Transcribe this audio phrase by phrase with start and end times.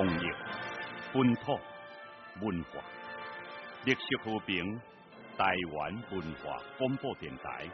[0.00, 0.32] 公益、
[1.12, 1.60] 本土
[2.40, 2.80] 文化、
[3.84, 4.80] 历史和平，
[5.36, 5.44] 台
[5.74, 7.68] 湾文化广播电台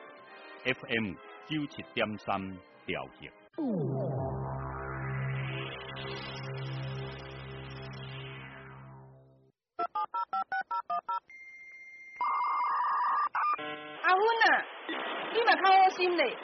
[0.65, 1.13] FM
[1.47, 2.41] 九七点三
[2.85, 3.31] 调频。
[14.03, 14.67] 阿芬啊，
[15.33, 16.37] 你嘛较好心嘞，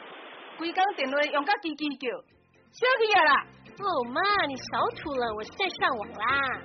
[0.56, 2.22] 规工电话用甲叽叽叫，
[2.70, 3.46] 小气啊啦！
[3.80, 6.60] 哦妈，你少吐了，我是在上网啦。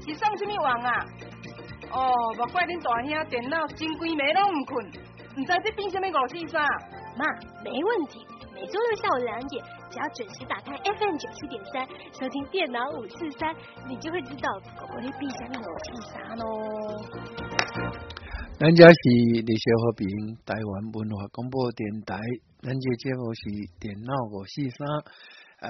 [0.00, 0.90] 是上什么网啊？
[1.92, 4.86] 哦，莫怪恁大兄电脑真规暝拢毋困，
[5.36, 6.64] 毋知这变什么五四三。
[7.18, 7.26] 妈，
[7.62, 13.54] 没问题，每周六下午两点，只要准时打开 FM 九七点三，收听电脑五四三，
[13.86, 14.48] 你就会知道
[14.80, 16.42] 狗狗的变什么五四三喽。
[18.58, 19.02] 咱这是
[19.44, 20.06] 历史和平
[20.46, 22.16] 台湾文化广播电台，
[22.62, 23.40] 咱这节目是
[23.78, 24.86] 电脑五四三，
[25.60, 25.68] 哎，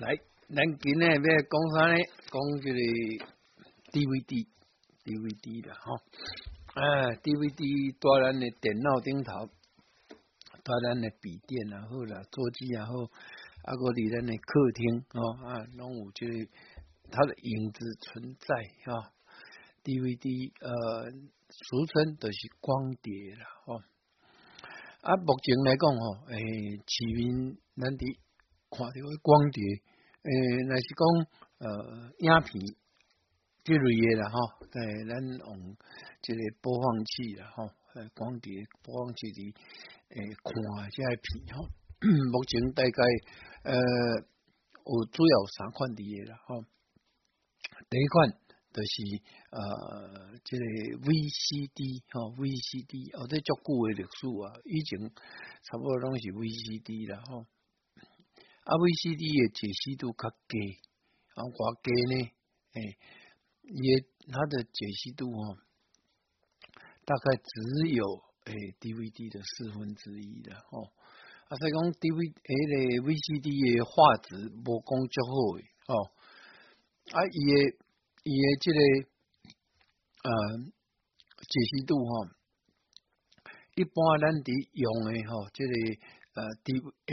[0.00, 0.16] 来，
[0.48, 1.96] 咱今日要讲啥呢？
[2.26, 2.78] 讲这个
[3.92, 5.94] DVD，DVD 啦，吼，
[6.74, 9.46] 哎，DVD 在咱的电脑顶头，
[10.64, 12.90] 在咱的笔电也好啦，桌机也好，
[13.62, 16.32] 啊，个伫咱的客厅哦，啊，拢有这个
[17.12, 18.50] 它的影子存在
[18.90, 19.14] 啊。
[19.84, 21.12] DVD 呃，
[21.50, 23.78] 俗称就是光碟啦，吼。
[25.02, 26.34] 啊，目前来讲吼，诶，
[26.82, 28.02] 市民咱伫
[28.74, 29.62] 看到的光碟，
[30.22, 30.30] 诶，
[30.66, 31.02] 若是讲
[31.58, 31.68] 呃
[32.18, 32.60] 影片
[33.62, 35.76] 这类的啦，吼，诶，咱用
[36.20, 39.54] 这个播放器啦，吼，诶，光碟播放器里
[40.10, 40.52] 诶看
[40.90, 41.68] 这片吼。
[42.04, 43.02] 目前大概
[43.62, 46.64] 呃有主要三款碟啦，吼，
[47.88, 48.38] 第一款。
[48.74, 50.64] 就是呃，这个
[51.06, 54.98] VCD 吼，VCD 哦，这足久的历史啊，以前
[55.62, 57.46] 差不多拢是 VCD 啦吼。
[58.64, 60.56] 啊，VCD 的解析度较低，
[61.36, 62.16] 啊，偌低呢？
[62.74, 62.96] 诶，
[63.60, 64.00] 也
[64.32, 65.58] 它的解析度哦，
[67.04, 68.02] 大概只有
[68.44, 70.90] 诶 DVD 的四分之一的吼。
[71.48, 75.92] 啊，所以讲 DVD 诶 VCD 的画质无讲足好诶吼。
[77.12, 77.78] 啊，伊诶。
[78.24, 78.80] 伊诶，即个
[80.24, 80.32] 呃
[81.44, 82.24] 解析度吼，
[83.76, 85.72] 一般咱伫用诶吼，即个
[86.40, 86.72] 呃 D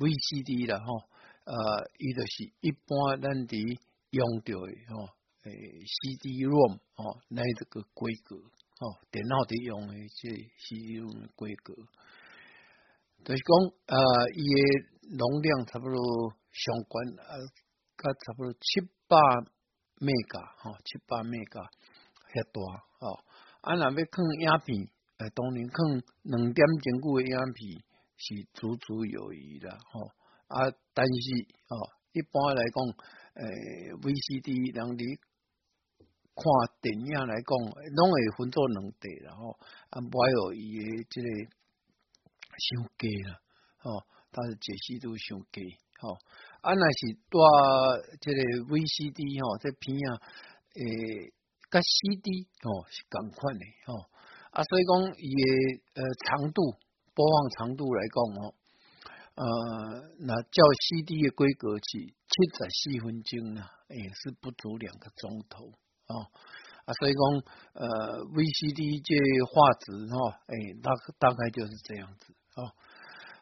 [0.00, 1.04] VCD 啦吼，
[1.44, 1.54] 呃，
[1.98, 3.54] 伊就是一般咱伫
[4.10, 5.12] 用着诶吼，
[5.44, 5.52] 诶
[5.84, 8.36] CD-ROM 吼，那这个规格
[8.80, 11.74] 吼，电脑伫用诶这 CD-ROM 规格，
[13.24, 13.52] 就是讲
[13.86, 14.00] 呃，
[14.32, 14.60] 伊诶
[15.18, 15.96] 容量差不多
[16.50, 17.38] 相关呃，
[18.00, 19.16] 甲差不多七百。
[20.00, 21.68] mega 吼，七八 mega
[22.32, 22.56] 遐大
[23.00, 23.20] 吼，
[23.60, 24.88] 啊，若要看影片，
[25.20, 25.76] 诶，当然看
[26.22, 27.84] 两点钟久诶影片
[28.20, 30.12] 是足足有余啦吼，
[30.48, 31.76] 啊，但是吼，
[32.12, 32.84] 一般来讲，
[33.34, 35.18] 诶，VCD 人哋
[36.36, 36.44] 看
[36.82, 37.50] 电影来讲，
[37.96, 41.28] 拢会分做两地啦吼，啊，无有伊诶即个
[42.60, 43.40] 伤低啦，
[43.78, 46.18] 吼，但是解析度伤低，吼。
[46.60, 50.20] 啊，若是带即个 VCD 吼，这片啊，
[50.76, 51.32] 诶，
[51.70, 54.10] 甲 CD 吼是共款诶吼。
[54.50, 56.76] 啊，所以讲伊诶呃长度
[57.14, 58.54] 播放长度来讲吼，
[59.34, 59.44] 呃，
[60.20, 65.66] 那照 CD 诶规格是七十四分钟啦，诶是不足两个钟头
[66.08, 66.26] 哦。
[66.84, 67.20] 啊，所以讲
[67.74, 69.10] 呃 VCD 这
[69.46, 72.72] 画质吼，诶大大概就是这样子哦。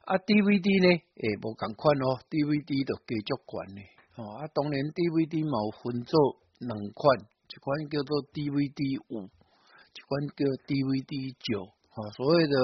[0.05, 0.89] 啊，DVD 呢？
[1.21, 3.83] 诶，无共款哦，DVD 就继续悬呢。
[4.17, 8.81] 哦，啊，当然 DVD 嘛有分做两款，一款叫做 DVD
[9.13, 11.78] 五，一款叫 DVD 九。
[11.99, 12.55] 哦，所谓的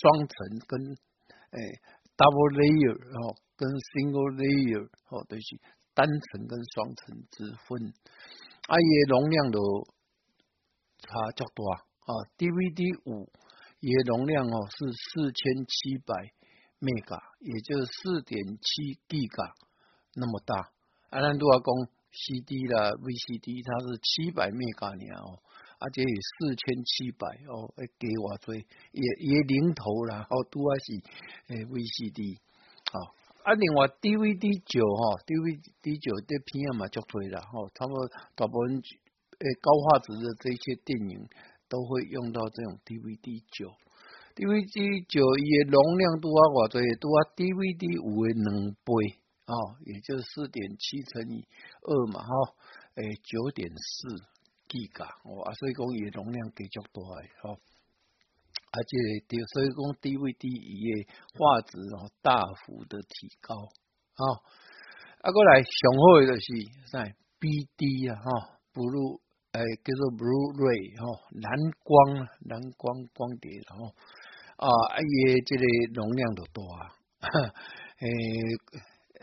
[0.00, 0.34] 双层
[0.66, 0.80] 跟
[1.52, 1.60] 诶
[2.16, 5.60] double layer 哦，跟 single layer 哦，就是
[5.92, 7.92] 单层跟双层之分。
[8.64, 9.60] 啊，伊容量都
[11.04, 11.84] 差较大。
[12.08, 13.28] 啊，DVD 五
[13.80, 16.32] 伊容量哦是四千七百。
[16.80, 19.52] mega，也就是四点七 G 嘎
[20.14, 20.70] 那么大。
[21.10, 21.66] 啊，咱都要讲
[22.12, 25.42] CD 啦，VCD 它是七百 mega 呢哦，
[25.78, 28.62] 而且四千七百哦，会给我做也
[29.20, 30.92] 也零头啦，哦，多还是
[31.54, 32.38] 诶 VCD。
[32.90, 33.14] 好，
[33.44, 41.28] 啊，另外 DVD 九哈，DVD 九这片也嘛就多啦，吼，差不多大部分诶高画质的这些电影
[41.68, 43.70] 都会用到这种 DVD 九。
[44.34, 51.46] DVD 九伊的容量拄啊偌济，拄啊 DVD 五的两倍哦，也就是四点七乘以
[51.82, 52.54] 二嘛吼，
[52.94, 54.37] 诶九点四
[54.68, 57.56] G 噶哦，啊所以讲伊容量继续大诶吼，
[58.70, 58.92] 而且
[59.54, 64.22] 所以讲 DVD 伊诶画质哦大幅的提高哦，
[65.22, 66.46] 啊过来上好诶就是
[66.92, 67.00] 啥
[67.40, 69.20] BD 啊，哈，blue
[69.52, 71.02] 诶叫做 blue ray 哈，
[71.40, 71.48] 蓝
[71.82, 73.94] 光蓝光光碟然后
[74.58, 74.68] 啊，
[75.00, 76.60] 伊即个容量都大，
[78.02, 78.06] 诶，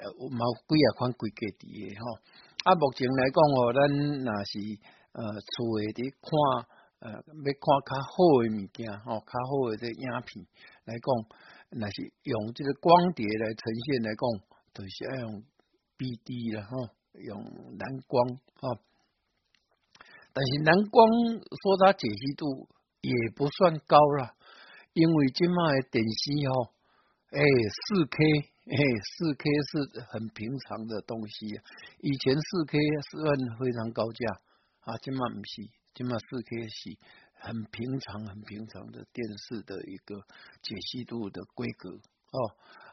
[0.04, 2.20] 有冇几啊款规格伫诶吼。
[2.66, 3.80] 啊，目前来讲哦，咱
[4.26, 4.58] 若是
[5.16, 6.28] 呃厝诶伫看
[7.00, 8.12] 呃要看较好
[8.44, 10.44] 诶物件吼，较好诶这影片
[10.84, 11.08] 来讲，
[11.72, 14.24] 若是用即个光碟来呈现来讲，
[14.76, 15.44] 就是要用
[15.96, 16.92] BD 啦吼，
[17.24, 17.40] 用
[17.80, 18.28] 蓝光
[18.60, 18.84] 吼。
[20.36, 21.00] 但是蓝光
[21.40, 22.68] 说它解析度
[23.00, 24.36] 也不算高啦。
[24.92, 26.72] 因为今麦电视吼，
[27.32, 28.16] 哎，四 K，
[28.64, 31.48] 哎，四 K 是很平常的东西。
[32.00, 34.40] 以前四 K 是很非常高价
[34.86, 36.96] 啊，今麦不是，今麦四 K 是
[37.34, 40.22] 很平常、很平常的电视的一个
[40.62, 42.38] 解析度的规格哦。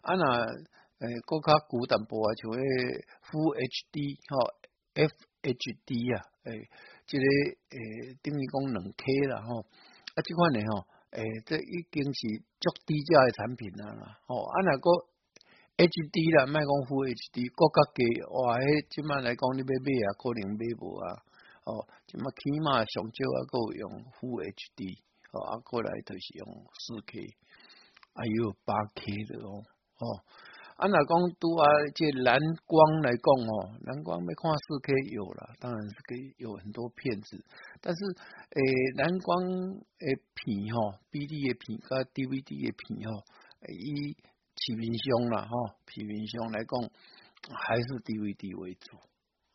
[0.00, 0.47] 啊那，
[1.05, 2.61] 诶，国较古淡薄啊，像诶
[3.29, 4.56] Full HD 吼
[4.94, 6.69] ，FHD 啊，诶，
[7.06, 7.25] 这个
[7.77, 10.88] 诶，等于讲两 K 啦吼，啊，这款呢吼。
[11.12, 12.21] 诶，这已经是
[12.59, 14.88] 足低价诶产品啦，哦，啊那个
[15.77, 18.00] H D 啦，卖讲负 H D，国家价
[18.33, 21.21] 哇，迄即摆来讲你要买啊，可能买无啊，
[21.64, 24.99] 哦，即摆起码上少啊，个用负 H D，
[25.32, 27.20] 哦，啊过来就是用四 K，
[28.14, 29.62] 还有八 K 的哦，
[29.99, 30.25] 哦。
[30.75, 31.62] 啊，那讲拄啊，
[31.94, 32.35] 这蓝
[32.67, 37.44] 光来讲哦，蓝光没看四 K 有了，当然是可以有很多片子，
[37.81, 38.00] 但是
[38.50, 38.61] 诶，
[38.97, 39.38] 蓝光
[40.00, 43.23] 诶片吼，BD 的片加 DVD 的片吼，
[43.69, 44.17] 以
[44.56, 46.73] 市面上啦吼，市面上来讲
[47.55, 48.97] 还是 DVD 为主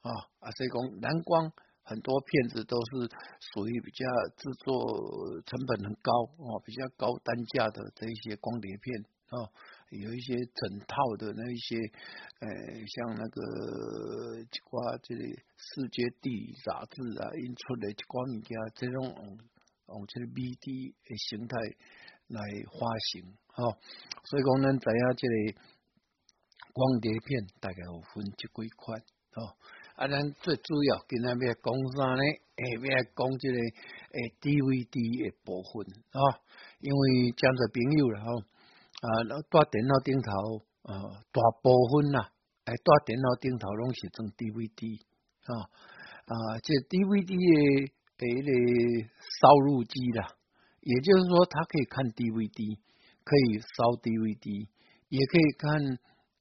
[0.01, 1.51] 啊啊，所以讲蓝光
[1.87, 4.05] 很多片子都是属于比较
[4.35, 9.47] 制作成本很高哦，比较高单价的这一些光碟片啊。
[9.89, 11.77] 有一些整套的那一些，
[12.41, 12.49] 呃，
[12.91, 15.23] 像那个一挂这个
[15.55, 19.37] 世界地理杂志啊，印出来一挂物件，这种用
[19.87, 21.55] 用这个 BD 的形态
[22.27, 23.63] 来发行，哈，
[24.25, 25.61] 所以讲咱知影这个
[26.73, 28.99] 光碟片大概有分这几款，
[29.39, 29.55] 哦，
[29.97, 32.21] 啊，咱最主要今仔要讲啥呢？
[32.21, 34.93] 诶，要讲这个诶 DVD
[35.25, 36.21] 的部分，啊，
[36.79, 38.29] 因为讲做朋友了，吼。
[38.97, 39.07] 啊，
[39.49, 40.93] 带电脑顶头，呃，
[41.33, 42.29] 大部分呐，
[42.65, 45.01] 哎，带电脑顶头拢是装 DVD
[45.49, 45.65] 啊，
[46.29, 47.85] 啊，这 DVD 的
[48.21, 49.09] 诶个
[49.41, 50.29] 烧录机啦，
[50.81, 52.77] 也就是说，它可以看 DVD，
[53.25, 54.67] 可以烧 DVD，
[55.09, 55.97] 也可以看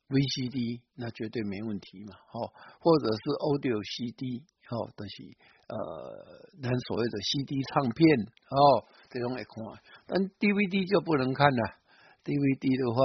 [0.08, 4.38] VCD，那绝对没问题嘛，哦，或者是 Audio CD，
[4.70, 5.22] 哦，都是
[5.66, 5.76] 呃，
[6.62, 9.54] 咱所谓的 CD 唱片，哦，这种来看，
[10.06, 11.82] 但 DVD 就不能看了。
[12.26, 12.98] DVD 的话，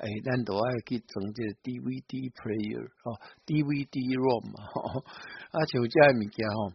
[0.00, 5.04] 诶，咱都爱去装这 DVD player 哦，DVD ROM 哦，
[5.52, 6.72] 啊，像这物件吼，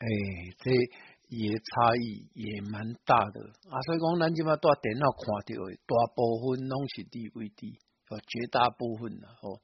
[0.00, 0.68] 诶，这
[1.28, 3.36] 也差异也蛮大的
[3.72, 7.72] 啊，所以讲咱即马带电脑看到的大部分拢是 DVD，
[8.08, 9.60] 哦，绝大部分啦，吼。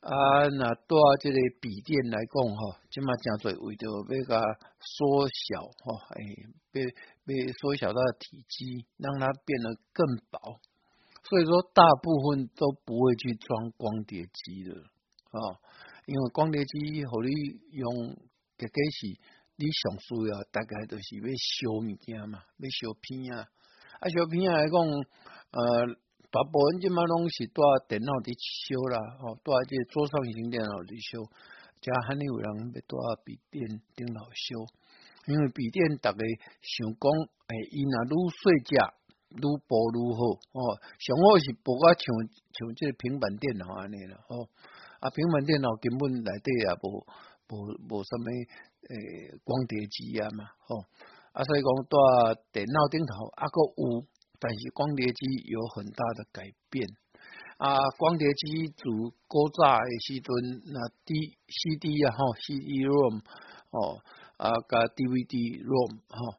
[0.00, 4.40] 啊，那带这个笔电来讲哈，即马真做为着要甲
[4.78, 6.22] 缩小哈，哎，
[6.70, 6.84] 被
[7.26, 10.60] 被缩小它的体积，让它变得更薄。
[11.24, 14.72] 所以说，大部分都不会去装光碟机的
[15.34, 15.58] 啊，
[16.06, 17.30] 因为光碟机互你
[17.72, 17.92] 用，
[18.56, 19.18] 个个是
[19.56, 21.26] 你上需要，大概都是要
[21.58, 23.48] 修物件嘛，要修片啊，
[23.98, 24.80] 啊，修片来讲，
[25.50, 25.98] 呃。
[26.30, 31.24] 大部分即马拢是带电脑伫修啦，吼，带即桌上型电脑伫修，
[31.80, 32.92] 加还有人要带
[33.24, 33.64] 笔电
[33.96, 34.60] 电脑修，
[35.24, 36.20] 因为笔电逐个
[36.60, 37.04] 想讲，
[37.48, 38.76] 诶，伊若愈细只
[39.40, 40.20] 愈薄愈好，
[40.52, 40.60] 哦，
[41.00, 42.04] 上好是薄啊像
[42.52, 44.52] 像即个平板电脑安尼啦，吼，
[45.00, 47.08] 啊，平板电脑根本内底也无
[47.48, 50.84] 无无啥物诶光碟机啊嘛，吼，
[51.32, 51.96] 啊，所以讲带
[52.52, 54.04] 电脑顶头啊个有。
[54.40, 56.86] 但是光碟机有很大的改变
[57.58, 57.76] 啊！
[57.98, 63.18] 光碟机主高炸的时阵，那 D C D 啊，吼 C D ROM
[63.70, 63.98] 哦
[64.36, 66.38] 啊，加 D V D ROM 哈，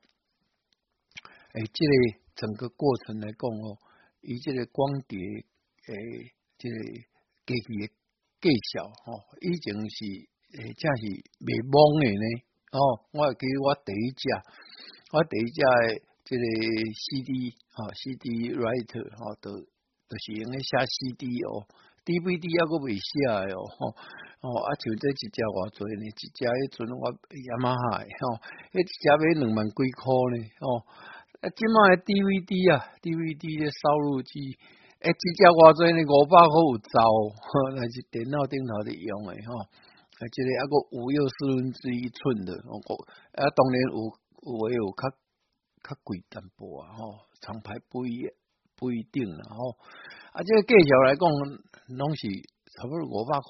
[1.56, 3.78] 诶，这个整个过程来讲哦，
[4.22, 6.76] 以这个光碟诶，这个
[7.46, 7.88] 机器的
[8.40, 10.06] 介绍吼，已经是
[10.56, 11.04] 诶，正是
[11.44, 12.26] 未懵的呢
[12.72, 12.80] 哦。
[13.12, 14.30] 我记我第一只，
[15.12, 16.09] 我第一只。
[16.30, 16.46] 这个
[16.94, 21.66] CD 哈，CD writer 哈，都都是用咧写 CD 哦
[22.06, 23.10] ，DVD 还个未写
[23.58, 28.38] 哦，哦，啊，像这一只偌济呢，一只迄阵我雅马哈吼，
[28.70, 30.86] 迄一只要两万几箍呢，哦，
[31.42, 34.38] 啊，今麦 DVD 啊，DVD 的烧录机，
[35.02, 37.02] 诶，一只偌济呢，五百箍有走，
[37.74, 42.78] 那是电脑顶头的用的吼，啊，即个啊个五又四分之一寸的，我
[43.34, 43.98] 啊当然有
[44.46, 45.10] 有有较
[45.84, 48.28] 较贵淡薄啊吼，厂牌不一
[48.76, 49.78] 不一定啦吼，
[50.34, 51.30] 啊即个价钱来讲，
[51.98, 52.28] 拢是
[52.76, 53.48] 差不多五百块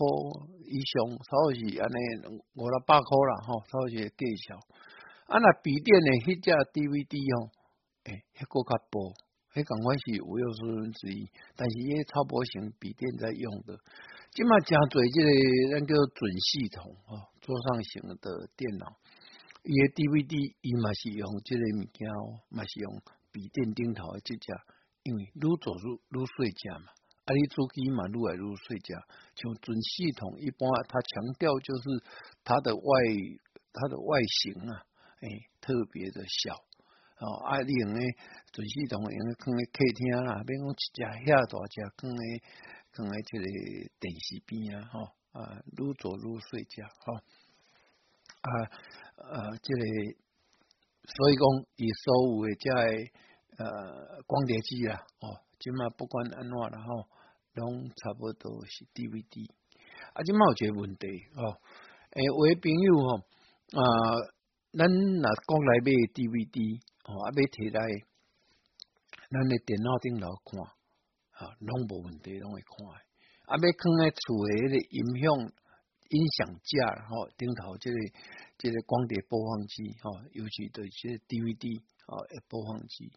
[0.65, 4.55] 以上，差不多是安尼五六百块啦吼，差不多是价钱。
[5.27, 7.51] 啊那笔电呢，迄只 DVD 吼，
[8.05, 9.13] 诶，迄个较薄。
[9.49, 11.25] 迄共款是五又四分之一，
[11.57, 13.73] 但是迄超薄型笔电在用的，
[14.29, 15.29] 即嘛真侪即个
[15.73, 18.93] 咱叫准系统哦，桌上型的电脑，
[19.63, 23.01] 伊个 DVD 伊嘛是用即个物件哦，嘛是用
[23.31, 24.47] 笔电顶头的即只，
[25.03, 26.87] 因为愈做愈愈细只嘛，
[27.25, 28.93] 啊你主机嘛愈来愈细只，
[29.35, 31.83] 像准系统一般，它强调就是
[32.43, 32.83] 它的外
[33.73, 34.85] 它的外形啊，
[35.21, 35.27] 诶，
[35.59, 36.55] 特别的小。
[37.19, 38.01] 哦，啊，你用诶，
[38.53, 42.23] 准系统用诶，放诶客厅啦，免讲一只遐大只，放诶，
[42.95, 43.43] 放诶，即个
[43.99, 47.19] 电视边啊，吼，啊，愈做愈细只，吼，
[48.41, 48.49] 啊，
[49.17, 49.81] 呃，即个，
[51.05, 51.43] 所以讲，
[51.75, 57.07] 伊所有诶，即个呃，光碟机啊，哦，即嘛不管安怎啦，吼，
[57.55, 59.49] 拢差不多是 DVD，
[60.13, 61.43] 啊，即嘛有一个问题，吼，
[62.11, 63.17] 诶，有诶朋友吼，
[63.75, 63.83] 啊，
[64.73, 66.79] 咱若国内买 DVD。
[67.09, 68.05] 哦，啊，要摕来
[69.31, 72.85] 咱诶电脑顶头看，啊，拢无问题，拢会看。
[72.87, 75.51] 啊，要放喺厝诶迄个音响
[76.09, 77.97] 音响架，吼，顶头即个
[78.57, 83.11] 即个光碟播放机，吼，尤其对即个 DVD，哦，播放机，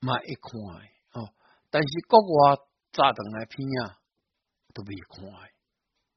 [0.00, 1.28] 嘛会看诶，吼。
[1.70, 2.56] 但是国外
[2.92, 3.98] 炸断来片啊，
[4.74, 5.52] 都未看诶。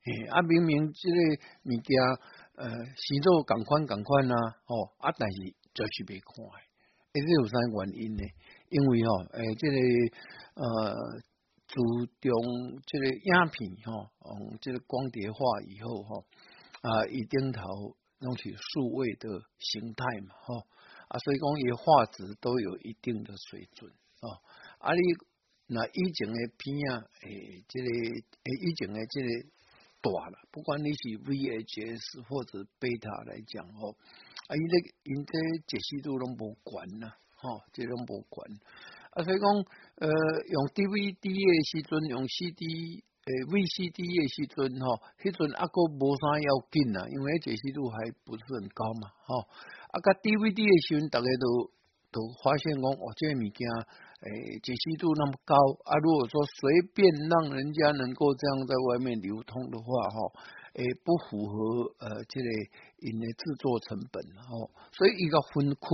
[0.04, 1.18] 嘿，啊，明明即个
[1.64, 2.00] 物件，
[2.56, 6.66] 呃，是做共款共款啊，吼，啊，但是就是未看诶。
[7.14, 8.24] 这有啥原因呢？
[8.70, 9.78] 因为吼，诶，这个
[10.56, 10.96] 呃，
[11.76, 16.26] 注重这个影片吼，嗯，这个光碟化以后吼，
[16.80, 19.28] 啊，一顶头弄起数位的
[19.60, 20.60] 形态嘛，吼，
[21.10, 23.92] 啊，所以讲伊画质都有一定的水准
[24.22, 24.40] 哦。
[24.80, 25.02] 啊，你
[25.68, 29.28] 那以前的片啊，诶，这个诶，以前的这个
[30.00, 33.98] 大了，不管你是 VHS 或者贝塔来讲吼。
[34.48, 35.34] 啊，因这因这
[35.68, 38.48] 解析度拢无管呐，吼，这拢无管。
[39.16, 39.48] 啊，所以讲，
[40.04, 40.08] 呃，
[40.52, 47.96] 用 DVD 的时阵，用 CD，诶，VCD 的时阵，吼，迄阵啊个无啥要紧呐，因为解析度还
[48.28, 49.48] 不是很高嘛，吼。
[49.88, 51.72] 啊，甲 DVD 的时阵，大家都
[52.12, 53.64] 都发现讲，哦，这物件，
[54.20, 55.56] 诶，解析度那么高，
[55.88, 60.36] 啊，如果说随便让人家能够这样在外面流通的话，吼。
[60.76, 61.56] 诶，不符合
[62.04, 62.48] 呃，这个
[63.00, 65.88] 因的制作成本吼，所以伊个分区，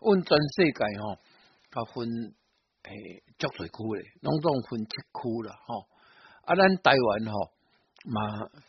[0.00, 1.20] 问全世界吼，
[1.72, 2.04] 它分
[2.84, 2.92] 诶
[3.40, 5.88] 足侪区咧，拢总分七区啦吼。
[6.44, 7.50] 啊，咱台湾吼
[8.04, 8.20] 嘛，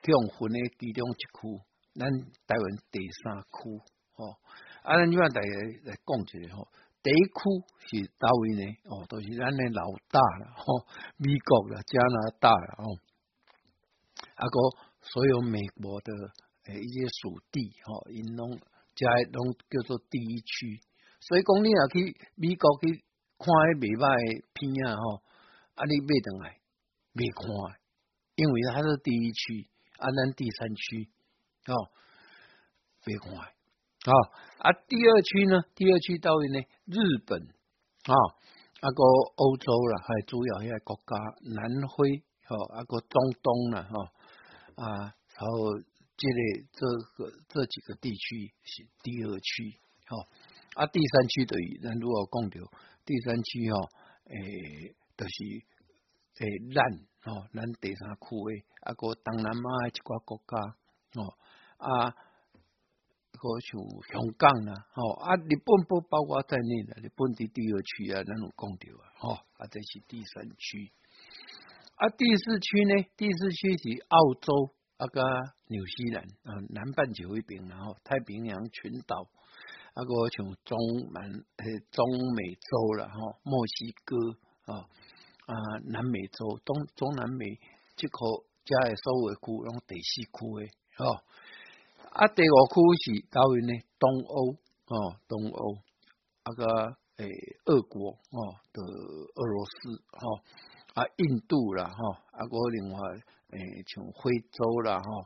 [0.07, 1.61] 用分诶其中一区，
[1.99, 2.07] 咱
[2.47, 3.83] 台湾第三区
[4.15, 4.39] 吼。
[4.87, 5.51] 啊，咱即摆大家
[5.83, 6.67] 来讲一下吼，
[7.03, 7.43] 第一区
[7.91, 8.63] 是倒位呢？
[8.87, 12.95] 哦，都是咱诶老大啦吼，美国啦、加拿大啦吼，
[14.39, 14.57] 啊个。
[15.05, 16.13] 所有美国的
[16.63, 18.57] 诶一些属地吼，因拢
[18.95, 20.79] 加拢叫做第一区，
[21.23, 23.03] 所以讲你若去美国去
[23.39, 25.23] 看迄未歹片啊吼，
[25.75, 26.59] 啊你买倒来
[27.15, 27.47] 未看，
[28.35, 31.07] 因为它是第一区，啊咱第三区
[31.67, 31.87] 哦，
[33.07, 34.13] 未看啊
[34.59, 35.63] 啊第二区呢？
[35.75, 36.59] 第二区到位呢？
[36.85, 38.13] 日本啊，
[38.81, 38.99] 啊个
[39.35, 41.15] 欧洲啦，还主要遐国家，
[41.55, 44.11] 南非吼，啊个中东啦吼。
[44.75, 45.79] 啊，然后
[46.17, 50.17] 这类这个这几个地区是第二区，哈
[50.75, 52.71] 啊第三区等于咱如果讲到
[53.05, 53.89] 第三区哦，
[54.25, 55.33] 诶，就是
[56.39, 56.83] 诶南
[57.25, 60.57] 哦，咱第三区诶，啊个东南亚一寡国家
[61.21, 61.33] 哦，
[61.77, 70.91] 啊个像香港啦，吼啊日本不包括在内的，日本的第二区啊，咱有讲到啊，吼啊这是第三区。
[71.95, 73.05] 啊，第四区呢？
[73.15, 75.21] 第四区是澳洲啊，个
[75.67, 79.29] 纽西兰啊，南半球一边，然后太平洋群岛，
[79.93, 80.77] 啊个像中
[81.13, 84.17] 南诶中美洲了哈，墨西哥
[84.73, 84.79] 啊
[85.45, 85.53] 啊
[85.85, 87.45] 南美洲东中南美
[87.95, 88.17] 这个
[88.65, 90.71] 加诶所有区，拢第四区诶，
[91.03, 91.21] 哦
[92.11, 93.73] 啊第五区是高位呢？
[93.99, 94.51] 东欧
[94.87, 95.75] 哦，东欧
[96.43, 96.65] 啊个
[97.17, 97.29] 诶
[97.65, 100.43] 俄国哦的俄罗斯哈。
[100.93, 102.99] 啊，印度啦，吼，啊个另外
[103.49, 105.21] 诶，像非洲啦，吼，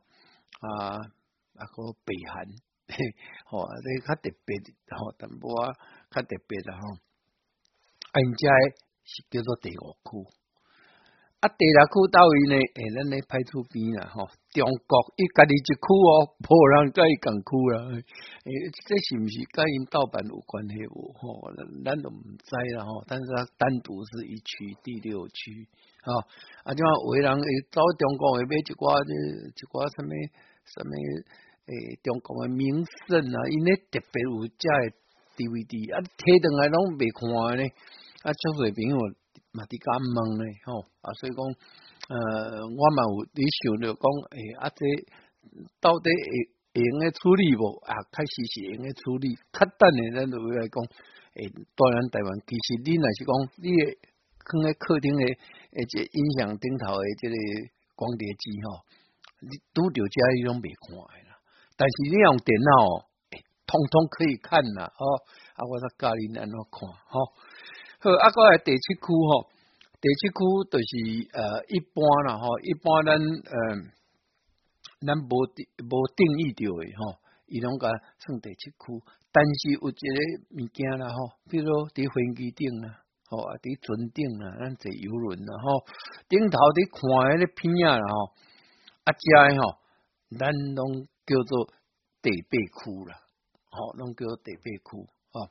[0.61, 2.47] 啊，啊个北韩，
[3.45, 4.57] 吼，啊这较特别，
[4.95, 5.73] 吼，淡薄啊
[6.11, 6.95] 较特别啦，吼，
[8.11, 8.47] 啊，因遮
[9.03, 10.23] 是叫做第五区，
[11.39, 12.55] 啊，第六区到位呢？
[12.55, 17.91] 诶，咱咧派出边啦，吼，中国伊家己一区哦，无人甲伊共区啦。
[17.93, 18.49] 诶，
[18.87, 21.11] 这是毋是甲因盗版有关系无？
[21.13, 21.51] 吼，
[21.83, 23.03] 咱都毋知啦吼。
[23.05, 25.67] 但是它单独是一区第六区，
[26.03, 26.11] 吼，
[26.63, 29.11] 啊，即话有人会走中国会买一寡这
[29.51, 30.11] 一寡什么
[30.65, 30.91] 什么
[31.67, 34.93] 诶，中国诶名胜啊，因咧特别有遮诶
[35.35, 37.69] DVD 啊，摕倒来拢未看咧，
[38.23, 38.97] 啊，足侪朋友。
[39.57, 41.41] 嘛伫甲问咧吼，啊，所以讲，
[42.13, 44.05] 呃，我嘛有伫想着讲，
[44.37, 44.85] 诶，啊，这
[45.81, 46.29] 到底会
[46.77, 47.65] 会用诶处理无？
[47.89, 50.77] 啊，开始是用诶处理，较等诶，咱就来讲，
[51.41, 53.31] 诶，当然台湾其实你若是讲，
[53.65, 53.67] 你
[54.45, 57.35] 放喺客厅诶，诶，即音响顶头诶，即个
[57.97, 58.85] 光碟机吼，
[59.41, 61.26] 你拄着遮你拢未看诶。
[61.77, 65.05] 但是你用电脑，诶，通通可以看啦，吼，
[65.53, 67.31] 啊，我再教你安怎看，吼。
[68.01, 69.45] 好，啊，个来第七区吼，
[70.01, 70.89] 第七区就是
[71.37, 73.55] 呃一般啦吼，一般咱呃
[75.05, 75.45] 咱无
[75.85, 77.87] 无定义着诶吼，伊拢甲
[78.25, 85.85] 算第七区，但是有一个物件啦吼，比如伫飞机顶啦，吼啊伫船顶啦，咱坐游轮啦吼，
[86.29, 88.33] 顶头伫看迄个片啊啦吼，
[89.05, 89.77] 啊遮吼，
[90.39, 91.67] 咱拢叫做
[92.23, 93.21] 第八区啦，
[93.69, 95.05] 吼，拢叫第八区。
[95.35, 95.43] 啊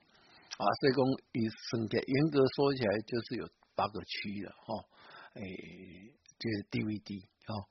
[0.56, 1.04] 啊，所以讲，
[1.36, 4.88] 以算起严格说起来，就是有八个区了，哈，
[5.34, 5.44] 诶，
[6.38, 7.68] 这 DVD 哈，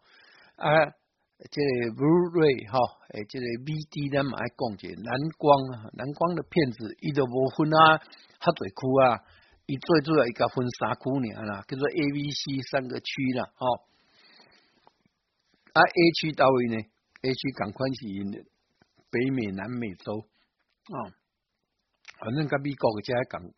[0.55, 0.85] 啊，
[1.49, 1.57] 这
[1.97, 2.77] Blu-ray 哈，
[3.09, 7.97] 诶，这个 VD 咱嘛爱讲者蓝光啊，蓝光的片子，伊都无分啊，
[8.37, 9.25] 较侪区啊，
[9.65, 13.65] 伊最主要伊甲分三区尔啦，叫做 A、B、C 三个区啦，哈，
[15.73, 16.77] 啊 A 区到位呢？
[17.25, 18.45] ？A 区赶快是
[19.09, 21.09] 北美、南美洲啊。
[22.19, 23.51] 反正甲美国个遮共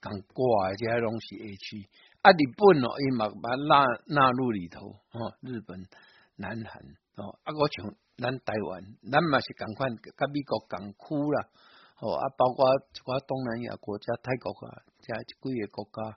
[0.00, 1.88] 共挂个遮拢是 A 区，
[2.20, 5.88] 啊日本哦，伊嘛把纳纳入里头哦，日本、
[6.36, 6.82] 南韩
[7.16, 11.48] 哦，啊我像咱台湾，咱嘛是共款甲美国港区啦，
[12.00, 16.16] 哦啊包括一寡东南亚国家泰国啊，遮几个国家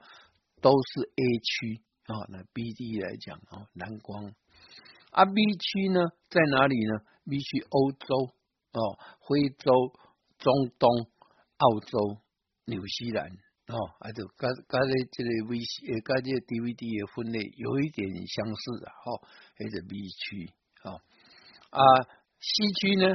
[0.62, 4.32] 都是 A 区哦，那 B D 来讲哦，蓝光
[5.18, 6.00] 啊 B 区呢
[6.30, 8.34] 在哪里呢？B 区欧洲
[8.74, 9.72] 哦，非洲、
[10.38, 11.10] 中东。
[11.60, 12.22] 澳洲、
[12.66, 13.26] 纽西兰，
[13.66, 19.26] 哦，啊，就跟跟咧这个 V C，呃，跟这个 D V D 的分类有一点相似啊，吼，
[19.58, 20.54] 迄个 B 区，
[20.86, 21.02] 哦，
[21.72, 21.82] 啊
[22.38, 23.10] ，C 区呢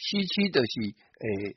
[0.00, 1.56] ？C 区就是诶，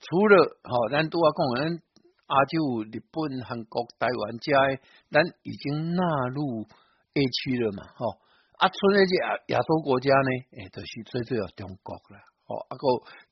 [0.00, 4.80] 除了吼，咱拄啊讲，咱亚洲、日本、韩国、台湾遮诶，
[5.12, 6.02] 咱已经纳
[6.34, 6.66] 入
[7.14, 8.18] A 区了嘛，吼，
[8.58, 9.12] 啊，剩诶些
[9.54, 12.84] 亚洲国家呢，诶，就是最主要中国啦，吼，啊个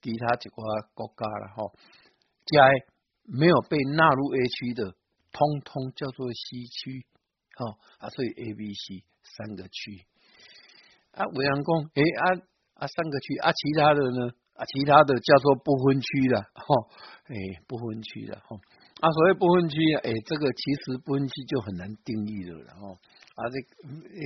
[0.03, 0.61] 其他一寡
[0.95, 1.73] 国家啦，吼。
[2.45, 2.61] 加
[3.25, 4.93] 没有被纳入 A 区的，
[5.33, 7.07] 通通叫做 C 区，
[7.57, 10.05] 哦啊，所以 A、B、C 三个区
[11.13, 11.25] 啊。
[11.25, 12.25] 伟阳公，诶啊
[12.75, 16.69] 啊三个区啊，其他的呢啊，其他的叫做不分区的，哈，
[17.33, 18.61] 诶不分区的，哈
[19.01, 22.99] 啊，所谓不分区，诶这个其实不分区就很难定义了，然后
[23.35, 23.57] 啊这
[24.15, 24.23] 诶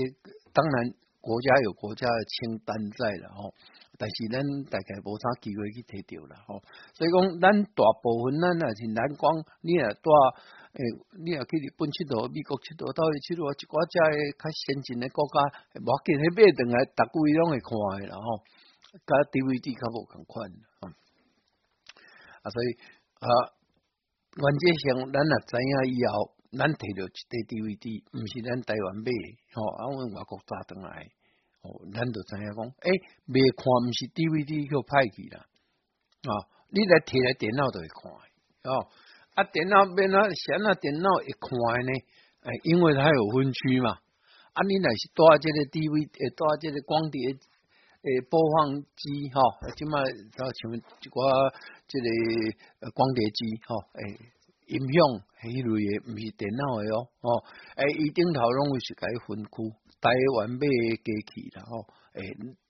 [0.52, 3.54] 当然国家有国家的清单在了吼。
[3.98, 4.38] 但是咱
[4.70, 6.62] 大概无啥机会去摕到啦，吼，
[6.94, 9.26] 所以讲咱大部分咱也是蓝光，
[9.58, 10.06] 你也带
[10.78, 10.80] 诶，
[11.18, 15.42] 你也去日本佚佗，美国佚佗，到去佚佗一寡遮诶较先进诶国家，
[15.82, 18.38] 无紧迄买倒来，逐个位拢会看诶啦，吼，
[19.02, 20.46] 甲 DVD 较无共款，
[20.86, 22.78] 啊，所以
[23.18, 23.26] 啊，
[24.38, 29.12] 原则上咱也知影以后，咱摕到一块 DVD，毋是咱台湾买，
[29.52, 31.08] 吼，啊，阮外国带倒来。
[31.60, 32.88] 哦，咱就知影讲，诶，
[33.34, 36.32] 未看毋是 DVD 叫歹去啦，啊，
[36.70, 38.06] 你来摕来电脑就会看，
[38.70, 38.86] 哦，
[39.34, 41.50] 啊，电脑变啊，先啊，电脑会看
[41.82, 41.92] 呢，
[42.46, 43.90] 诶，因为它有分区嘛，
[44.54, 49.42] 啊，你若是带即个 DVD，诶，带即个光碟，诶，播放机，吼，
[49.74, 51.18] 即卖像一寡
[51.90, 52.06] 这个
[52.94, 54.14] 光碟机，吼，诶，
[54.68, 54.96] 音响
[55.40, 57.28] 迄类诶，毋是电脑诶哦，哦，
[57.76, 59.56] 诶，伊顶头拢会是改分区。
[60.00, 60.62] 台湾买
[61.02, 61.82] 机器然后
[62.14, 62.22] 诶，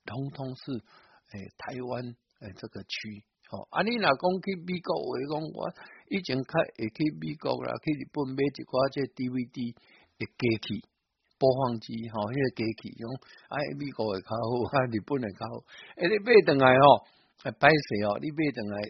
[0.05, 2.01] 通通是诶台湾
[2.41, 5.69] 诶这个区，吼啊你若讲去美国话讲，我
[6.09, 9.75] 以前开会去美国啦，去日本买一寡这 DVD
[10.17, 10.81] 诶机器
[11.37, 13.05] 播放机，吼迄个机器用，
[13.53, 15.53] 啊美国会较好，啊日本会较好，
[16.01, 17.05] 诶你买倒来吼，
[17.61, 18.89] 歹势哦，你买倒来，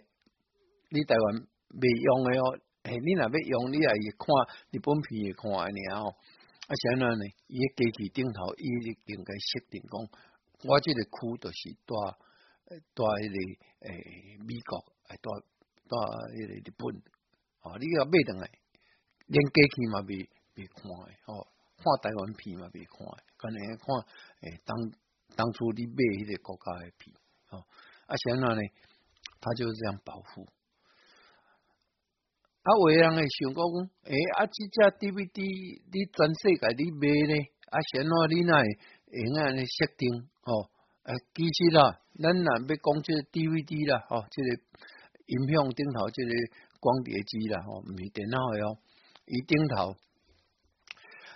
[0.88, 1.44] 你台湾
[1.76, 4.24] 未用诶哦，诶你若要用，你也会看
[4.70, 5.68] 日本片会看尔
[6.00, 6.14] 哦。
[6.66, 7.04] 啊，啥呢？
[7.16, 8.64] 呢，伊个机器顶头伊
[9.06, 10.00] 应该设定讲，
[10.64, 11.92] 我即个区就是带
[12.94, 13.36] 带迄个
[13.90, 14.78] 诶美国，
[15.10, 15.28] 诶带
[15.90, 15.94] 带
[16.30, 16.94] 迄个日本，
[17.62, 18.48] 哦，你要买倒来，
[19.26, 21.44] 连机器嘛未未看诶，哦，
[21.76, 22.96] 看台湾片嘛，未看，
[23.36, 23.84] 可能看
[24.46, 24.72] 诶当
[25.36, 27.12] 当初你买迄个国家诶片，
[27.50, 27.58] 哦，
[28.06, 28.62] 啊，现在呢，
[29.40, 30.46] 他就是这样保护。
[32.62, 33.60] 啊，有诶人会想讲，
[34.04, 35.40] 诶，啊，即只 DVD
[35.88, 37.34] 你全世界你买呢？
[37.72, 38.68] 啊，现在你那会
[39.16, 40.04] 用安尼设定，
[40.44, 40.68] 哦，
[41.08, 44.48] 啊，其实啦，咱若要讲即个 DVD 啦，哦，即个
[45.24, 46.32] 音响顶头即个
[46.84, 48.76] 光碟机啦，哦，毋是电脑诶哦，
[49.24, 49.96] 伊顶头，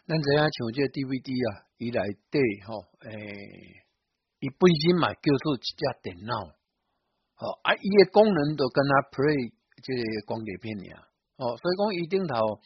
[0.05, 2.37] 咱知影像即个 DVD 啊，伊内底
[2.69, 3.17] 吼，诶，
[4.45, 6.53] 伊本身嘛叫做一只电脑，
[7.41, 9.49] 哦，啊，伊诶功能都跟他 play
[9.81, 11.09] 即个光碟片尔。
[11.37, 12.63] 哦，所以讲伊顶头，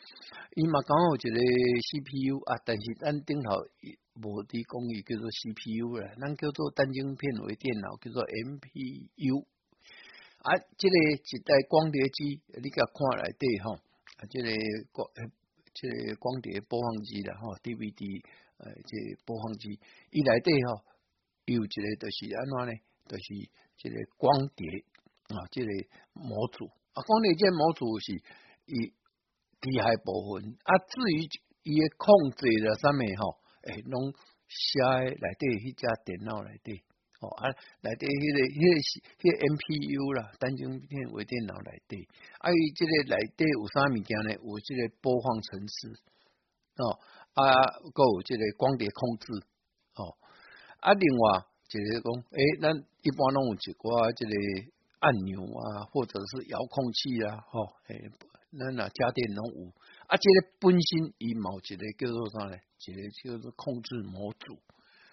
[0.55, 1.39] 伊嘛刚好一个
[1.89, 3.49] CPU 啊，但是咱顶头
[4.21, 9.47] 无伫讲伊叫做 CPU 啦，咱叫做单晶片为电脑，叫做 MPU。
[10.45, 13.73] 啊，即个一台光碟机，你甲看内底吼，
[14.21, 14.53] 啊，即个
[14.93, 15.09] 光，
[15.73, 18.21] 即个光碟播放机啦，吼，DVD，
[18.59, 19.81] 呃，即播放机，
[20.13, 20.85] 伊内底吼，
[21.47, 22.73] 伊有一个就是安怎呢？
[23.09, 23.25] 就是
[23.81, 24.85] 即个光碟
[25.33, 25.71] 啊，即个
[26.13, 28.21] 模组啊，光碟这模组是。
[28.69, 28.93] 伊
[29.61, 31.27] 机械部分啊，至于
[31.65, 34.13] 伊诶控制了啥物吼，诶，拢
[34.49, 36.81] 写诶内底迄只电脑内底，
[37.21, 37.51] 哦啊，
[37.83, 42.07] 内底迄个迄个是迄个 MPU 啦，单晶片微电脑内底，
[42.39, 44.31] 啊，伊即个内底有啥物件呢？
[44.39, 45.93] 有即个播放程式，
[46.79, 46.97] 哦
[47.35, 47.43] 啊，
[47.93, 49.27] 够有即个光碟控制，
[49.99, 50.15] 哦
[50.81, 54.33] 啊，另外就是讲，诶，咱一般拢有一寡即个
[55.01, 58.09] 按钮啊，或者是遥控器啊，吼，诶。
[58.51, 59.69] 咱那家电拢有，
[60.07, 62.63] 啊，这个本身伊某一个叫做啥咧？
[62.81, 64.57] 一个叫做控制模组。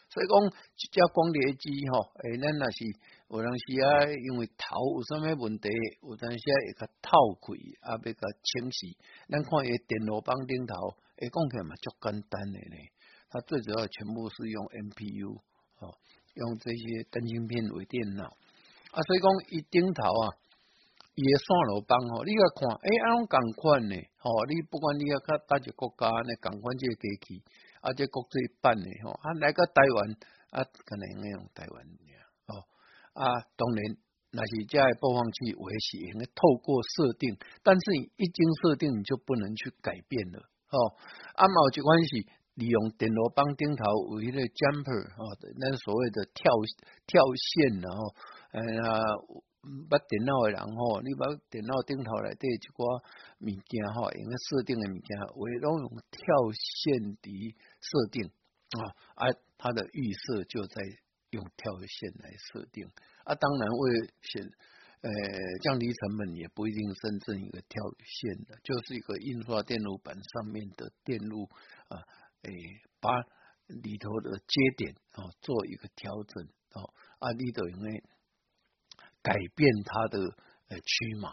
[0.07, 2.85] 所以讲，一只光碟机吼，诶，咱若是
[3.27, 5.67] 有当时啊，因为头有啥物问题，
[6.01, 8.95] 有当时啊会较透开，啊，要较清晰。
[9.27, 12.77] 咱看伊电脑板顶头，诶，讲起来嘛足简单诶呢。
[13.27, 15.41] 它最主要全部是用 MPU，
[15.83, 15.91] 哦，
[16.35, 18.23] 用这些单芯片为电脑。
[18.95, 20.39] 啊，所以讲伊顶头啊。
[21.15, 23.95] 伊诶线路板吼，你甲看，诶，安种共款呢？
[24.19, 27.43] 吼，你不管你要较大只国家呢，共款即个机器，
[27.79, 30.11] 啊，即国际版诶吼，啊，来个台湾，
[30.51, 32.11] 啊，可能用台湾尔，
[32.51, 32.67] 吼，
[33.15, 33.95] 啊，当然，
[34.35, 37.31] 那是遮诶播放器，有诶是用透过设定，
[37.63, 40.99] 但是你一经设定，你就不能去改变了，吼，
[41.39, 42.11] 啊，某一款是
[42.55, 45.23] 利用电脑板顶头有迄个 jumper，吼，
[45.63, 46.51] 那所谓的跳
[47.07, 48.03] 跳线，然后，
[48.51, 48.99] 哎呀。
[49.89, 53.01] 捌电脑诶人吼，你捌电脑顶头内底一寡
[53.41, 55.09] 物件吼，用个设定诶物件，
[55.41, 56.21] 为拢用跳
[56.53, 57.25] 线伫
[57.81, 58.29] 设定
[58.77, 60.81] 啊，啊，它的预设就在
[61.31, 62.85] 用跳线来设定
[63.25, 63.33] 啊。
[63.33, 63.81] 当然为
[64.21, 64.45] 显
[65.01, 65.09] 呃
[65.61, 71.49] 降低成本，也不一定真正一个跳线的，就是一个印刷电路板上面的电路
[71.89, 71.97] 啊，
[72.43, 72.51] 诶，
[73.01, 73.09] 把
[73.67, 78.03] 里头的接点啊做一个调整哦，啊，你都用诶。
[79.25, 80.19] 改变它的
[80.69, 81.29] 呃区码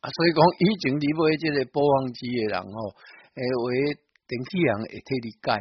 [0.00, 2.96] 啊，所以讲以前你买这个播放机的人吼，
[3.34, 3.92] 诶，为
[4.26, 5.52] 电器人会替你改，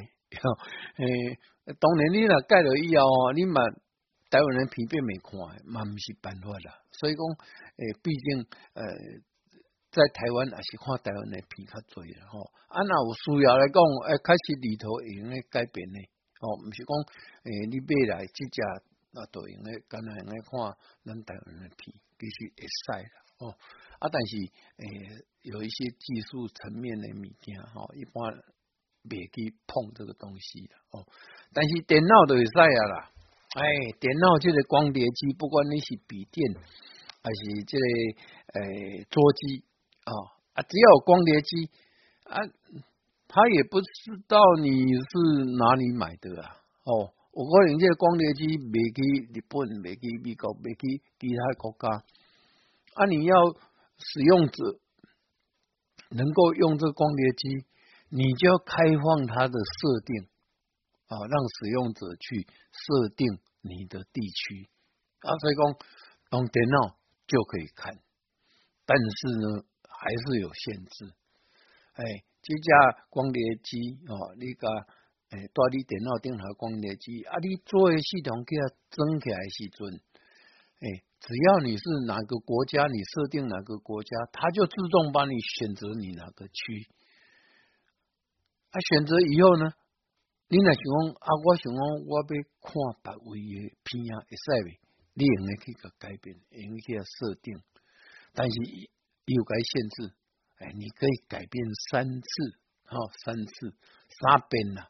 [1.04, 1.38] 诶，
[1.76, 3.60] 当然你若改了以后，你嘛
[4.30, 5.36] 台湾人片变没看，
[5.66, 6.80] 嘛毋是办法啦。
[6.92, 7.22] 所以讲，
[7.76, 8.84] 诶，毕竟呃，
[9.92, 12.40] 在台湾也是看台湾的片较多啦吼。
[12.70, 16.00] 啊，那有需要来讲，诶，开始里头会用咧改变呢，
[16.40, 16.92] 哦，毋是讲
[17.44, 18.62] 诶，你买来即只。
[19.14, 23.56] 啊，都用咧，敢若用咧看咱台湾的片，必须会使啦，哦。
[24.00, 24.38] 啊，但是
[24.78, 28.32] 诶，有一些技术层面的物件，吼，一般
[29.10, 31.06] 别去碰这个东西啦，哦。
[31.54, 33.12] 但是电脑都会使啊啦，
[33.56, 33.64] 哎，
[34.00, 36.54] 电脑这个光碟机，不管你是笔电
[37.24, 37.86] 还是这个
[38.60, 39.66] 诶桌机
[40.04, 40.14] 啊，
[40.54, 41.72] 啊，只要光碟机
[42.26, 42.38] 啊，
[43.28, 43.88] 他也不知
[44.28, 47.14] 道你是哪里买的啊，哦。
[47.38, 52.02] 有可能这个光碟机卖去日本，卖去美国，卖去其他国家。
[52.96, 53.36] 啊，你要
[54.00, 54.80] 使用者
[56.10, 57.64] 能够用这光碟机，
[58.10, 60.28] 你就要开放它的设定
[61.06, 63.28] 啊，让使用者去设定
[63.62, 64.68] 你的地区
[65.22, 65.30] 啊。
[65.38, 66.98] 所以讲用电脑
[67.28, 67.94] 就可以看，
[68.88, 71.14] 但是呢，还是有限制。
[71.94, 72.04] 哎，
[72.42, 74.68] 这架光碟机哦，你个。
[75.30, 80.00] 诶，带你电脑顶头光碟机，啊，你作业系统给它装起来时阵，
[80.80, 86.88] 诶，只要你是哪个国家，你设定哪个国家，它就自动帮你选择你哪个区。
[88.72, 89.74] 啊，选择以后呢，
[90.48, 92.72] 你若想讲啊，我想讲我要看
[93.04, 94.80] 别位的片啊，会使未？
[95.14, 97.60] 你用来去个改变，用去设定，
[98.34, 98.56] 但是
[99.26, 100.14] 有该限制，
[100.60, 102.60] 诶，你可以改变三次。
[102.90, 103.76] 哦，三次
[104.22, 104.88] 三遍啦。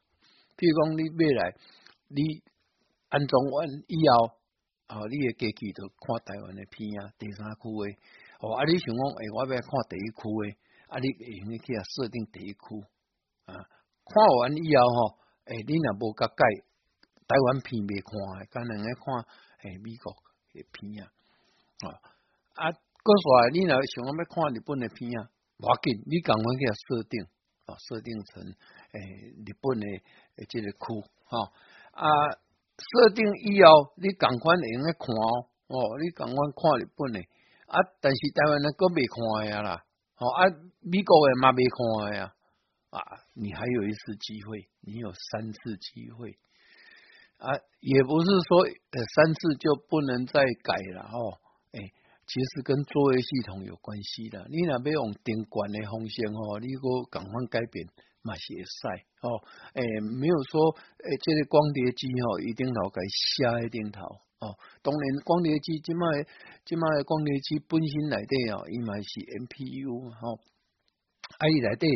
[0.58, 1.56] 比如讲你未来
[2.10, 2.42] 你
[3.10, 4.34] 安装完以后，
[4.90, 7.96] 哦，你诶家己就看台湾的片啊，第三区的，
[8.42, 10.58] 哦，啊，你想讲诶，我要看第一区的，
[10.90, 12.66] 啊，你会用去啊设定第一区
[13.46, 16.44] 啊，看完以后吼，诶，你若无甲改
[17.28, 19.04] 台湾片未看诶，干能爱看
[19.64, 20.12] 诶美国
[20.56, 21.12] 诶片啊，
[21.86, 21.88] 啊，
[22.56, 27.22] 啊，个说你若想讲要看日本诶片啊，无要紧，你赶快去啊设定
[27.68, 28.42] 啊，设定成
[28.94, 29.00] 诶
[29.46, 29.86] 日本的
[30.38, 30.78] 诶即个区
[31.26, 31.52] 吼。
[31.92, 32.10] 啊。
[32.78, 37.20] 设定以后，你赶快用来看哦，哦，你赶快看日本的。
[37.66, 39.84] 啊，但是台湾人搁未看呀啦，
[40.20, 40.46] 哦啊，
[40.82, 42.36] 美国的嘛未看呀，
[42.92, 43.02] 啊，
[43.34, 46.38] 你还有一次机会，你有三次机会。
[47.40, 47.50] 啊，
[47.82, 51.42] 也不是说呃三次就不能再改了哦，
[52.28, 57.88] 其实跟作业系统有关系的，你若要用电管的方向哦，你搁赶快改变。
[58.24, 59.40] 嘛是会使哦，
[59.76, 60.60] 诶，没有说
[61.00, 63.00] 诶，这个光碟机吼，一定头该
[63.40, 64.04] 下一顶头
[64.40, 64.52] 哦。
[64.84, 66.26] 当然，光碟机即卖
[66.66, 70.42] 即卖光碟机本身内底哦，伊嘛是 M P U 吼，
[71.40, 71.88] 啊伊内底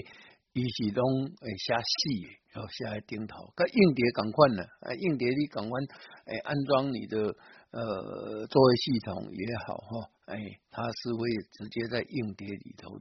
[0.53, 5.83] 伊是拢诶写死哦，下一顶头，甲硬碟共款呢，啊硬碟你共款
[6.27, 7.35] 诶安装你的
[7.71, 12.99] 呃作为系统也好哈，诶，它是会直接在硬碟里头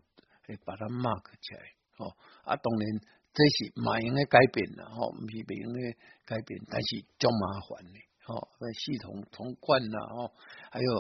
[0.49, 1.63] 诶把它 mark 起来
[1.99, 3.01] 哦，啊当然。
[3.33, 5.79] 这是蛮用的改变啦，吼，唔是袂用的
[6.27, 7.95] 改变，但是较麻烦的，
[8.27, 8.43] 吼，
[8.75, 10.35] 系统重灌啦，吼，
[10.69, 10.91] 还有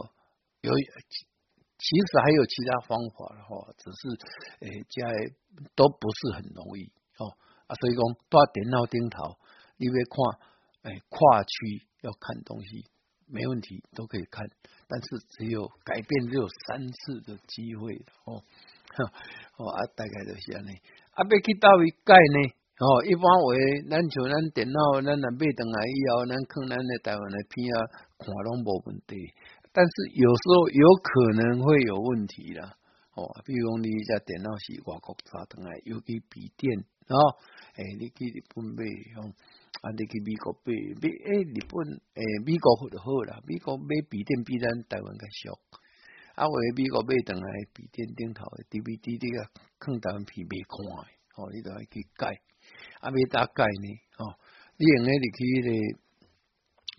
[0.63, 4.01] 有其实还有其他方法的，吼，只是
[4.63, 5.11] 诶，加
[5.75, 6.87] 都不是很容易，
[7.19, 7.27] 吼
[7.67, 9.35] 啊，所以讲挂电脑顶头，
[9.77, 12.87] 你要看诶跨区要看东西
[13.31, 14.45] 没问题，都可以看，
[14.89, 17.95] 但是只有改变只有三次的机会，
[18.27, 18.43] 哦，
[19.59, 20.71] 哦啊，大概就是安尼。
[21.15, 22.39] 啊，要去到位改呢？
[22.81, 23.55] 哦，一般话，
[23.91, 27.79] 咱像咱电脑，咱若买登来以后，咱看咱的台湾的片啊，
[28.19, 29.17] 看拢无问题。
[29.73, 32.75] 但是有时候有可能会有问题啦。
[33.15, 36.73] 哦，比如讲你只电脑是外国查登来，尤其笔电
[37.09, 37.17] 哦，
[37.77, 38.83] 诶，你去日本买，
[39.21, 39.31] 哦，
[39.81, 43.41] 啊，你去美国买，买诶，日本诶，美国好就好啦。
[43.47, 45.59] 美国买笔电比咱台湾较俗。
[46.37, 49.39] 啊，为美国买登来笔电顶头的 DVD，你个
[49.79, 50.73] 看台湾片未看
[51.05, 52.29] 诶，哦，你都要去改，
[53.01, 54.37] 啊，未大改呢，哦，
[54.77, 55.39] 你用诶入去
[55.69, 55.73] 咧，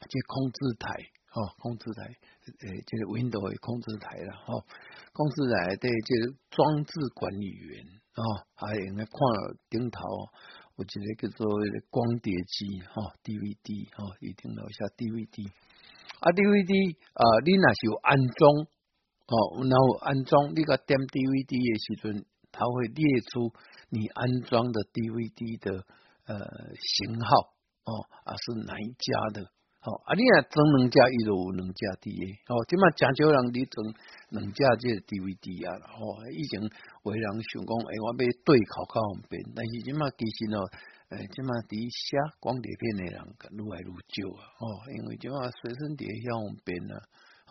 [0.10, 0.90] 即控制台，
[1.34, 4.66] 哦，控制台，诶，即个 Windows 的控制台啦，吼，
[5.14, 7.82] 控制台的即个装置管理员，
[8.18, 8.22] 哦，
[8.54, 9.16] 还用来看
[9.70, 10.00] 顶头，
[10.84, 11.48] 有一个叫做
[11.90, 15.50] 光碟机，吼，DVD，吼，一定留下 DVD，
[16.20, 18.68] 啊，DVD，啊，你若是有安装。
[19.32, 23.54] 哦，然后安装那个点 DVD 的时阵，它会列出
[23.88, 25.86] 你安装的 DVD 的
[26.28, 26.36] 呃
[26.76, 29.48] 型号哦，啊是哪一家的？
[29.82, 33.76] 哦，啊你啊装两家，伊就有两家 D A 哦，即嘛诚少人伫装
[34.30, 36.62] 两家这 DVD 啊，哦，以前
[37.02, 40.62] 为人想讲，诶，我要对考较方便，但是即嘛其实哦，
[41.18, 43.20] 诶，即嘛伫写光碟片诶人
[43.58, 46.96] 愈来愈少啊，哦，因为即嘛随身碟较方便啊。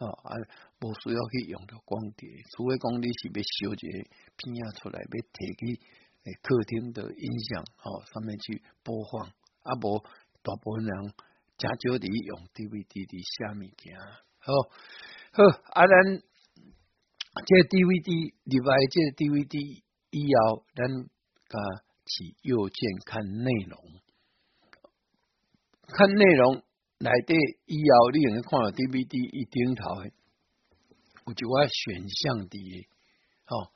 [0.00, 0.32] 哦啊，
[0.80, 2.24] 无需要去用到光碟，
[2.56, 3.94] 除非讲你是要修一个
[4.38, 5.76] 片啊出来，要摕去
[6.24, 9.28] 诶客厅的音响哦上面去播放，
[9.60, 10.00] 啊无
[10.40, 11.12] 大部分人
[11.60, 13.92] 真少伫用 DVD 伫写物件，
[14.40, 14.48] 好，
[15.36, 15.44] 好
[15.76, 15.92] 啊咱
[17.44, 20.88] 这 DVD 入来这 DVD 以后，咱
[21.52, 21.60] 甲
[22.06, 23.76] 起右键看内容，
[25.86, 26.64] 看内容。
[27.02, 27.32] 内底
[27.64, 30.12] 以后，你用去看 DVD 一顶头诶，
[31.24, 32.88] 有一寡选项伫诶，
[33.48, 33.72] 吼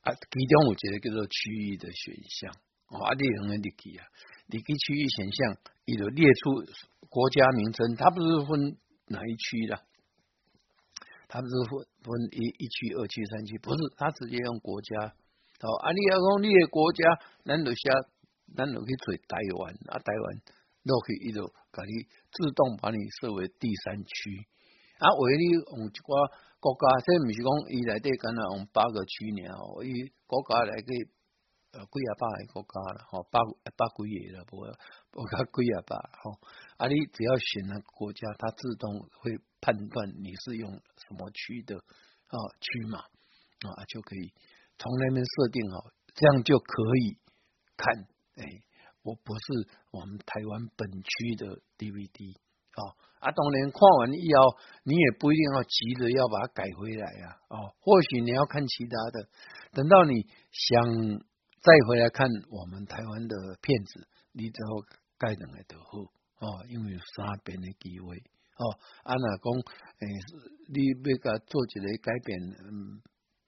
[0.00, 2.48] 啊，其中有一个叫做区域的选项，
[2.88, 4.08] 哦，啊，你用个入去啊，
[4.48, 6.64] 入去区域选项，伊就列出
[7.08, 8.76] 国家名称，它不是分
[9.06, 9.80] 哪一区的，
[11.28, 15.14] 它不是分分一一区、二区、三区，不是，它直接用国家，
[15.60, 17.90] 哦，啊，你要讲你的国家，咱就写，
[18.56, 20.42] 咱就去做台湾，啊，台湾
[20.84, 21.52] 落去伊就。
[21.72, 24.44] 甲你自动把你设为第三区，
[24.98, 26.12] 啊，为你用一寡
[26.60, 30.92] 国家，这毋是讲伊内底敢若用八个区尔，伊国家来个
[31.72, 33.40] 呃几啊百个国家啦，吼，百
[33.76, 34.60] 百几个啦，无
[35.16, 36.38] 无甲几啊百吼，
[36.76, 44.32] 啊，你只要选了国家，它自动会判断你是用什么区的啊区码啊，就可以
[44.78, 47.18] 从那边设定好，这样就可以
[47.76, 48.06] 看，
[48.36, 48.62] 哎。
[49.04, 52.38] 我不是我们台湾本区的 DVD
[52.76, 59.28] 哦，啊，当然看完以后，你也不一定要急着要把它改回来呀，哦，或许你要看其他的，
[59.72, 61.18] 等到你想
[61.62, 64.82] 再回来看我们台湾的片子，你之后
[65.16, 66.02] 改两个就好
[66.42, 68.16] 哦，因为有三变的机会
[68.58, 68.66] 哦。
[69.04, 69.46] 啊，那讲
[70.02, 70.04] 诶，
[70.74, 72.34] 你要甲做一个改变，
[72.66, 72.98] 嗯，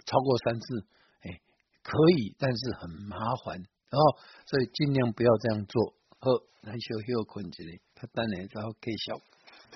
[0.06, 0.86] 超过三次，
[1.26, 1.42] 诶，
[1.82, 3.98] 可以，但是很麻烦哦，
[4.46, 5.98] 所以尽量不要这样做。
[6.22, 6.30] 好，
[6.62, 9.10] 来小休困一下，他等下再继续。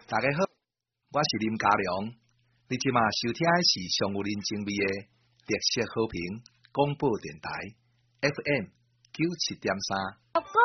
[0.07, 0.47] 大家好，
[1.11, 2.15] 我是林家良，
[2.71, 5.11] 你即马收听的是上有人情味的
[5.43, 6.39] 绿色和平
[6.71, 7.51] 广播电台
[8.21, 8.65] FM
[9.15, 9.95] 九七点三。
[10.35, 10.59] 老公，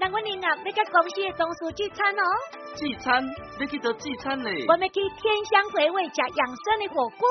[0.00, 2.22] 那我年啊要甲公司的同事聚餐哦。
[2.76, 3.22] 聚餐？
[3.60, 4.48] 要去倒聚餐呢？
[4.68, 7.28] 我们去天香回味食养生的火锅。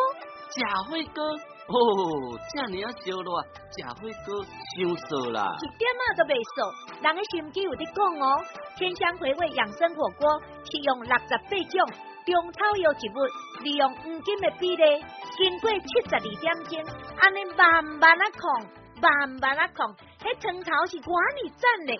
[0.53, 1.25] 食火锅，
[1.73, 3.29] 哦，这尔啊烧热，
[3.73, 5.41] 贾辉哥伤涩啦。
[5.57, 6.69] 一点啊都未涩，
[7.01, 8.45] 人的心机有伫讲哦。
[8.77, 11.81] 天香回味养生火锅是用六十八种
[12.29, 13.25] 中草药植物，
[13.63, 15.03] 利用黄金的比例，
[15.35, 18.69] 经过七十二点钟，安尼慢慢啊控，
[19.01, 21.09] 慢慢啊控，迄汤头是偌
[21.41, 21.99] 尼赞嘞，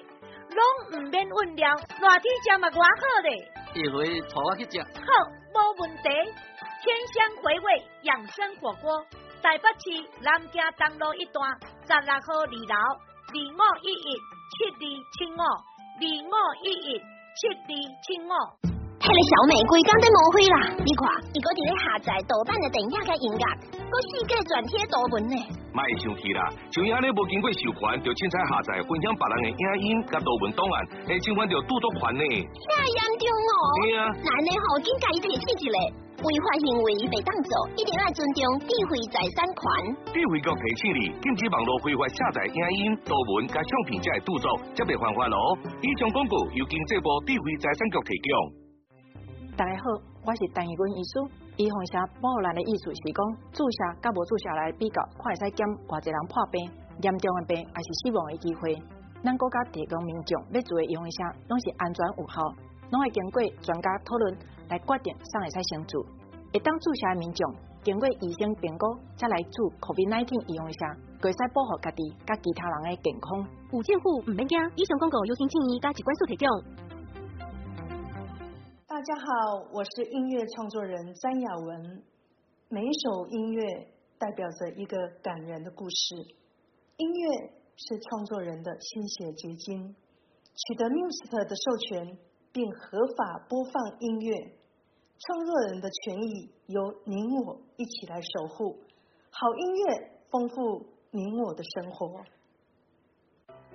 [0.54, 0.62] 拢
[0.94, 3.52] 唔免温料，热天食嘛偌好嘞。
[3.74, 4.80] 一回带我去食。
[4.80, 5.10] 好，
[5.54, 6.04] 无问题。
[6.84, 9.06] 天香回味养生火锅，
[9.42, 12.76] 台北市南京东路一段十六号二楼
[13.30, 14.18] 二五一一
[14.52, 16.34] 七二七五二五
[16.64, 17.00] 一一
[17.36, 17.72] 七二
[18.04, 18.71] 七五。
[19.02, 20.58] 迄个小美规工在误会啦！
[20.86, 21.02] 你看，
[21.34, 23.46] 伊搁伫咧下载盗版的电影甲音乐，
[23.90, 25.34] 搁世界转贴图文呢。
[25.74, 26.46] 卖生气啦！
[26.70, 30.76] 像伊安尼无经过授权，就凊彩下载分享别人的影音甲图文档案，
[31.10, 32.24] 会侵犯着著作权呢。
[32.46, 33.54] 太严重哦！
[33.82, 35.74] 对啊，咱呢吼，警戒伊提起一下
[36.22, 38.38] 违法行为被当做，一定要尊重
[38.70, 39.62] 智慧财产权。
[40.14, 44.46] 智慧局提醒你，禁止网络非法下载影音、图文甲相片才会著作，
[44.78, 45.58] 则袂犯法咯。
[45.82, 48.61] 以上广告由经济部智慧财产局提供。
[49.58, 49.92] 大家好，
[50.24, 51.20] 我是陈义军医师。
[51.58, 53.20] 预防下保护咱的意思是讲，
[53.52, 56.64] 注射甲无注射来比较，看会使减偌济人破病，
[57.04, 58.80] 严重的病还是死亡的机会。
[59.22, 62.40] 咱国家提供民众要做的用一下，拢是安全有效，
[62.96, 64.32] 拢会经过专家讨论
[64.70, 66.00] 来决定上会使先做。
[66.56, 67.44] 一旦注射的民众
[67.84, 68.88] 经过医生评估，
[69.20, 73.44] 再来做 COVID-19 用一下，可以使保护家己甲其他人的健康。
[73.76, 76.48] 有健护唔免惊，以上广告由请建议加机关所提供。
[79.02, 82.04] 大家好，我是音乐创作人詹雅文。
[82.70, 83.66] 每一首音乐
[84.20, 86.16] 代表着一个感人的故事。
[86.98, 89.96] 音乐是创作人的心血结晶。
[90.54, 92.16] 取得 Music 的授权
[92.54, 94.36] 并合法播放音乐，
[95.18, 98.78] 创作人的权益由您我一起来守护。
[99.32, 102.22] 好音乐丰富您我的生活。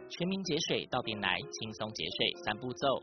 [0.09, 3.03] 全民节水到店来，轻松节水三步骤。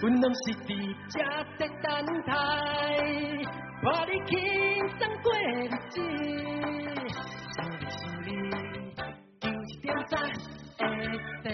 [0.00, 0.68] 阮拢是伫
[1.12, 1.20] 这
[1.58, 1.92] 在等
[2.24, 2.32] 待，
[3.84, 4.32] 看你轻
[4.96, 6.00] 松过日子，
[7.52, 8.28] 想你想你，
[9.38, 10.12] 就一点赞
[10.78, 10.80] 会
[11.44, 11.46] 得。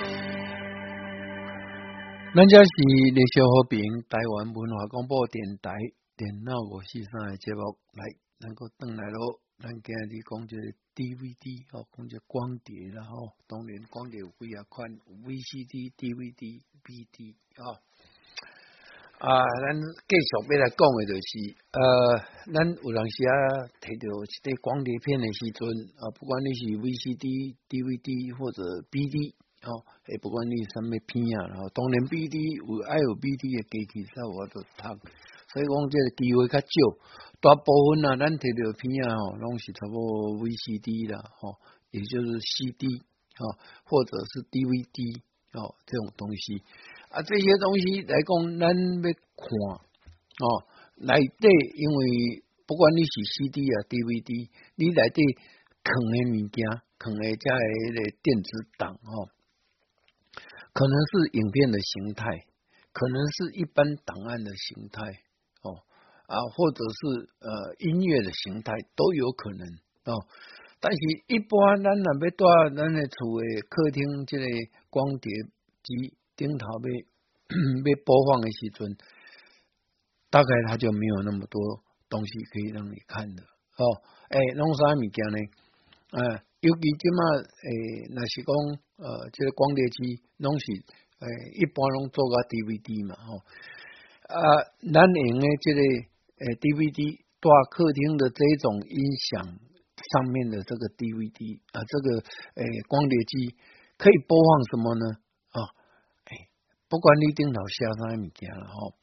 [2.37, 2.71] 咱这是
[3.15, 5.75] 历史和平台湾文化广播电台
[6.17, 8.07] 电脑五四三的节目，来
[8.47, 9.41] 能够登来咯。
[9.59, 10.57] 咱今日讲这
[10.95, 14.87] DVD 哦，讲这光碟然后当然光碟有几啊款
[15.25, 17.83] ，VCD、DVD、BD 啊。
[19.19, 19.33] 啊，
[19.65, 19.73] 咱
[20.07, 21.81] 继续要来讲的，就是呃，
[22.53, 23.33] 咱有当时啊，
[23.81, 25.65] 摕到一个光碟片的时阵
[25.97, 28.61] 啊，不管你是 VCD、DVD 或者
[28.93, 29.33] BD
[29.65, 29.81] 哦，
[30.13, 34.85] 诶，不管你什么片啊，然后当然 BD 有爱有 BD 的机器才有法度读，
[35.49, 36.77] 所以讲这个机会较少，
[37.41, 41.57] 大部分啊，咱摕到片啊，吼，拢是差不多 VCD 啦，吼，
[41.89, 42.85] 也就是 CD
[43.41, 43.57] 哦，
[43.89, 45.25] 或者是 DVD
[45.57, 46.61] 哦，这种东西。
[47.17, 49.09] 啊，这些东西来讲，咱要
[49.41, 49.49] 看
[50.37, 50.69] 哦，
[51.01, 55.23] 内底因为不管你是 CD 啊、DVD，你内底
[55.81, 56.61] 藏的物件，
[57.01, 59.33] 藏的这个电子档哦，
[60.75, 62.45] 可能是影片的形态，
[62.93, 65.01] 可能是一般档案的形态
[65.65, 65.73] 哦，
[66.29, 67.49] 啊，或者是呃
[67.79, 69.65] 音乐的形态都有可能
[70.05, 70.21] 哦。
[70.81, 70.99] 但是，
[71.29, 74.45] 一般咱若要带咱的厝的客厅这个
[74.91, 75.33] 光碟
[75.83, 76.13] 机。
[76.37, 76.89] 顶头要
[77.87, 78.97] 要播放的时阵，
[80.31, 83.83] 大概他就没有那么多东西可以让你看的哦。
[84.31, 85.39] 诶，弄啥物件呢？
[86.13, 86.23] 呃，
[86.61, 88.51] 尤其即马诶，那是讲
[88.99, 90.67] 呃，这个光碟机拢是
[91.21, 91.27] 诶，
[91.61, 93.39] 一般拢做个 DVD 嘛，吼。
[94.27, 94.39] 啊，
[94.93, 98.99] 咱用诶这个诶 DVD 大客厅的这种音
[99.31, 102.19] 响上面的这个 DVD 啊，这个
[102.61, 103.55] 诶光碟机
[103.97, 105.05] 可以播放什么呢？
[106.89, 108.95] 不管你电脑下啥物件了吼，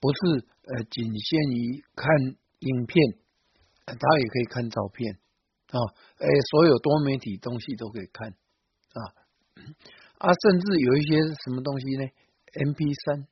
[0.00, 2.08] 不是呃仅限于看
[2.60, 3.18] 影片，
[3.86, 5.14] 它也可以看照片
[5.70, 5.78] 啊，
[6.18, 9.00] 诶，所有多媒体东西都可以看啊
[10.18, 12.04] 啊，甚至有一些什么东西呢
[12.52, 13.26] ？MP 三。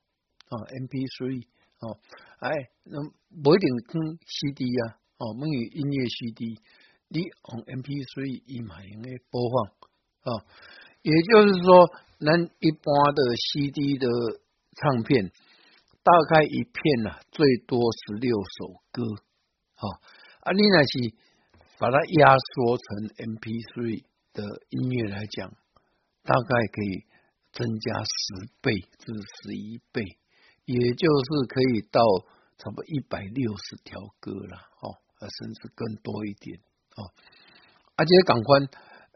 [0.47, 1.41] 啊，M P three
[1.81, 1.97] 哦，
[2.37, 2.51] 哎，
[2.83, 3.01] 那
[3.41, 6.61] 不一定跟 C D 啊，哦，问于音乐 C D，
[7.09, 9.73] 你用 M P three 一买用的播放
[10.21, 10.45] 啊，
[11.01, 11.89] 也就是说，
[12.25, 14.07] 咱一般的 C D 的
[14.75, 15.31] 唱片，
[16.03, 19.03] 大概一片呐，最多十六首歌，
[19.75, 19.87] 好，
[20.41, 21.13] 啊，你那是
[21.77, 22.85] 把它压缩成
[23.17, 24.03] M P three
[24.33, 25.49] 的音乐来讲，
[26.23, 27.05] 大概可以
[27.53, 29.13] 增加十倍至
[29.43, 30.03] 十一倍。
[30.65, 32.01] 也就是可以到
[32.57, 36.57] 差不多一百六十条歌了，哦，甚至更多一点，
[36.97, 37.13] 哦，
[37.95, 38.67] 而且港官，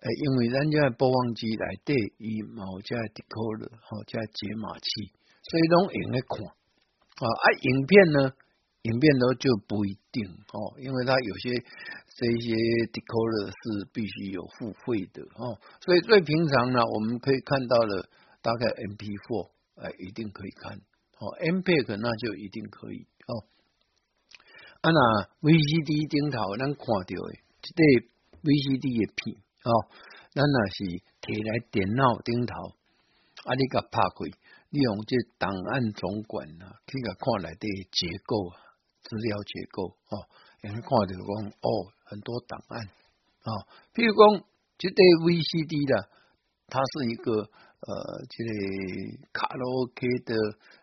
[0.01, 5.11] 诶，因为人家播放机来对以某加 decoder，好加解码器，
[5.43, 8.33] 所以拢用来看，啊，啊，影片呢，
[8.83, 10.23] 影片呢就不一定，
[10.53, 11.51] 哦，因为它有些
[12.15, 12.55] 这些
[12.95, 18.07] decoder 是必须有付费的，哦，所以最平常呢，我们可以看到了
[18.41, 20.79] 大概 MP4，哎，一定可以看。
[21.19, 23.43] 哦，M P E G 那就一定可以哦。
[24.79, 28.07] 啊那 V C D 顶头咱看到的，这个
[28.39, 29.71] V C D 的片哦，
[30.31, 30.83] 咱那是
[31.21, 32.53] 摕来电脑顶头，
[33.43, 34.31] 啊你甲拍开，
[34.69, 38.55] 你用这档案总管啊，去甲看来的结构啊，
[39.01, 40.27] 资料结构哦，
[40.61, 41.29] 你看到讲
[41.59, 41.69] 哦，
[42.05, 42.85] 很多档案
[43.43, 43.49] 啊，
[43.93, 44.45] 譬如讲
[44.77, 46.09] 这个 V C D 的，
[46.67, 47.31] 它是一个
[47.81, 47.93] 呃，
[48.29, 48.51] 这个
[49.33, 50.35] 卡拉 OK 的。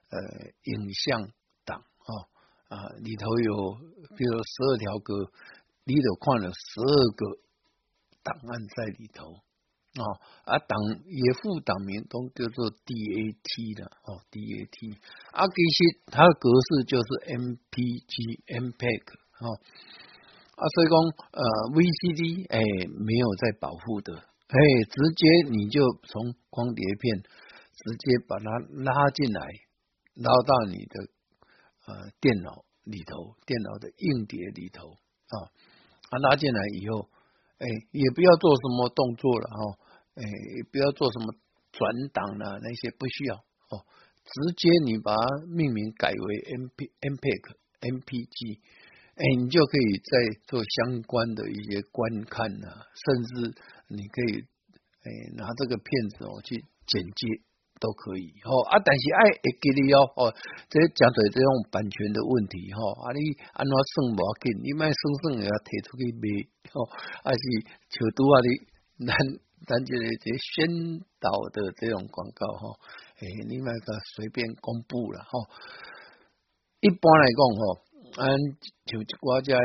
[0.09, 0.19] 呃，
[0.63, 1.21] 影像
[1.65, 2.11] 档啊
[2.69, 3.75] 啊，里头有
[4.17, 5.13] 比如十二条歌，
[5.83, 7.39] 里头看了十二个
[8.27, 9.39] 档案在里头。
[9.97, 10.05] 啊
[10.45, 10.77] 啊，档
[11.09, 13.49] 也附档名都叫做 DAT
[13.81, 14.77] 的哦，DAT
[15.33, 18.13] 啊，其实它的格式就是 MPG、
[18.45, 19.05] MPEG
[19.41, 20.95] 啊啊，所以讲
[21.33, 21.41] 呃
[21.73, 22.61] ，VCD 哎
[22.93, 24.13] 没有在保护的，
[24.53, 24.59] 哎，
[24.93, 25.81] 直接你就
[26.13, 28.45] 从光碟片直接把它
[28.85, 29.41] 拉进来。
[30.17, 30.95] 拉到你的
[31.89, 35.37] 呃电脑里头，电脑的硬碟里头啊，
[36.09, 37.09] 啊拉进来以后，
[37.59, 39.79] 哎也不要做什么动作了哈，
[40.15, 40.23] 哎
[40.71, 41.35] 不要做什么
[41.73, 43.85] 转档了那些不需要哦，
[44.25, 46.27] 直接你把它命名改为
[46.57, 48.61] M P M P G M P G，
[49.15, 53.55] 哎你就可以在做相关的一些观看啊，甚至
[53.89, 54.45] 你可以
[55.03, 57.43] 哎拿这个片子哦去剪接。
[57.79, 60.33] 都可以吼啊，但是爱会记你哦哦，
[60.69, 63.21] 这讲对这种版权的问题吼啊，你
[63.53, 66.25] 安怎算无要紧，你卖算算也要提出去卖
[66.73, 66.89] 吼，
[67.25, 67.43] 还是
[67.93, 68.49] 像拄啊你
[69.05, 69.13] 咱
[69.69, 72.81] 咱这个这宣导的这种广告吼，
[73.21, 75.45] 诶，你卖个随便公布了吼。
[76.81, 77.63] 一般来讲吼，
[78.23, 78.39] 按
[78.89, 79.59] 像一寡家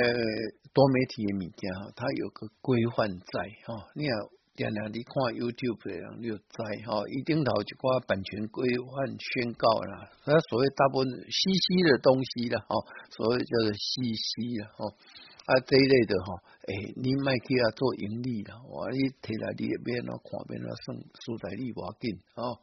[0.73, 4.15] 多媒体的物件吼，它有个规范在吼，你要。
[4.53, 12.83] 点了，你看 YouTube 的人就知吼，一顶头一寡版权规范宣告啦，那所谓大部分 CC 的东西啦，吼，
[13.15, 16.35] 所谓叫做 CC 啦，吼，啊这一类的吼，
[16.67, 22.59] 诶，你卖去啊做盈利啦，我你摕来你也免那看免那算素材利无紧，哦，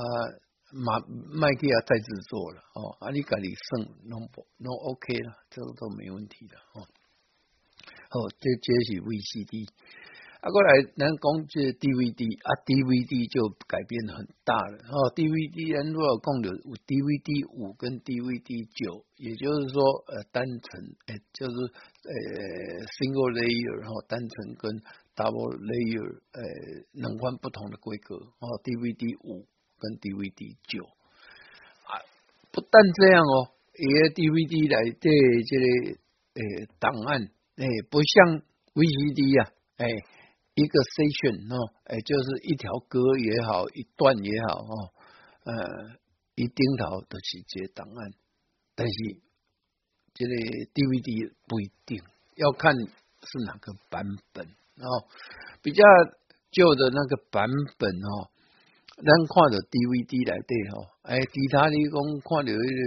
[0.00, 0.02] 啊，
[0.72, 0.88] 卖
[1.36, 4.24] 卖去啊再制作了，哦，啊你家己算拢
[4.64, 6.88] 拢 OK 啦，这个都没问题的，哦，
[8.08, 9.68] 好，这这是 VCD。
[10.40, 14.78] 啊，过来，咱讲这 DVD 啊，DVD 就改变很大了。
[14.86, 20.78] 哦，DVD 人如果讲的有 DVD 五跟 DVD 九，也就是说，呃，单层，
[21.10, 21.56] 诶，就是
[22.06, 22.12] 呃
[23.02, 24.70] ，single layer，然后单层跟
[25.18, 26.38] double layer，呃，
[26.94, 28.14] 能换不同的规格。
[28.14, 29.42] 哦，DVD 五
[29.82, 30.84] 跟 DVD 九，
[31.90, 31.98] 啊，
[32.52, 35.10] 不但这样哦，也 DVD 来对
[35.42, 35.66] 这个
[36.38, 37.26] 诶档案，
[37.58, 38.38] 诶，不像
[38.78, 39.50] VCD 呀，
[39.82, 39.90] 诶。
[40.58, 44.74] 一个 section 哦，哎，就是一条歌也好，一段也好哦，
[45.46, 45.54] 呃，
[46.34, 48.10] 一顶头都是这档案，
[48.74, 48.94] 但是
[50.14, 50.34] 这个
[50.74, 52.02] DVD 不一定
[52.34, 54.02] 要看是哪个版
[54.32, 54.44] 本
[54.82, 55.06] 哦，
[55.62, 55.84] 比较
[56.50, 57.46] 旧的那个版
[57.78, 58.26] 本哦，
[58.98, 61.94] 咱看着 DVD 来对哦，哎，其他的讲
[62.26, 62.82] 看着一个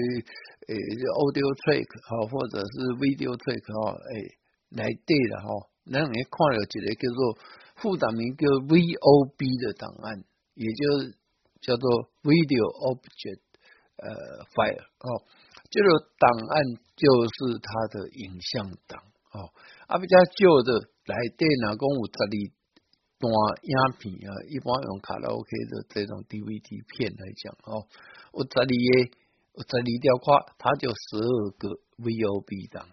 [0.68, 0.76] 呃
[1.24, 4.28] audio track 哈，或者是 video track 哈，哎，
[4.76, 7.38] 来对了哈，咱也看了一个叫做。
[7.82, 10.22] 副档名叫 VOB 的档案，
[10.54, 11.18] 也就是
[11.66, 12.62] 叫做 video
[12.94, 13.42] object
[13.98, 15.26] 呃 file 哦，
[15.72, 15.90] 这个
[16.22, 19.02] 档案就是它的影像档
[19.34, 19.50] 哦，
[19.88, 22.30] 啊比较旧的来电脑，共有十二
[23.18, 23.34] 段
[23.66, 27.90] 影片啊，一般用卡拉 OK 的这种 DVD 片来讲哦，
[28.38, 29.18] 有十二个。
[29.58, 32.88] 有十二条块，它就十二个 VOB 档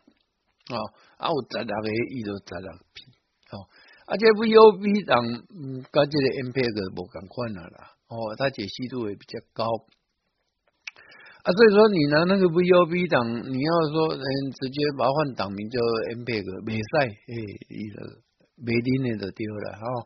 [0.74, 0.76] 哦，
[1.16, 3.04] 啊，有十六个，伊就十六 P
[3.52, 3.64] 哦，
[4.04, 9.64] 啊，这 VOB 档嗯，跟这个 MPEG 无共款了啦，哦，它解析度也比较高，
[11.42, 15.80] 啊，所以说你拿那个 VOB 档，你要说嗯，直接把它换档名叫
[16.20, 17.32] MPEG，袂使，诶，
[17.72, 17.96] 伊个
[18.60, 20.04] 袂灵的就丢了，哦，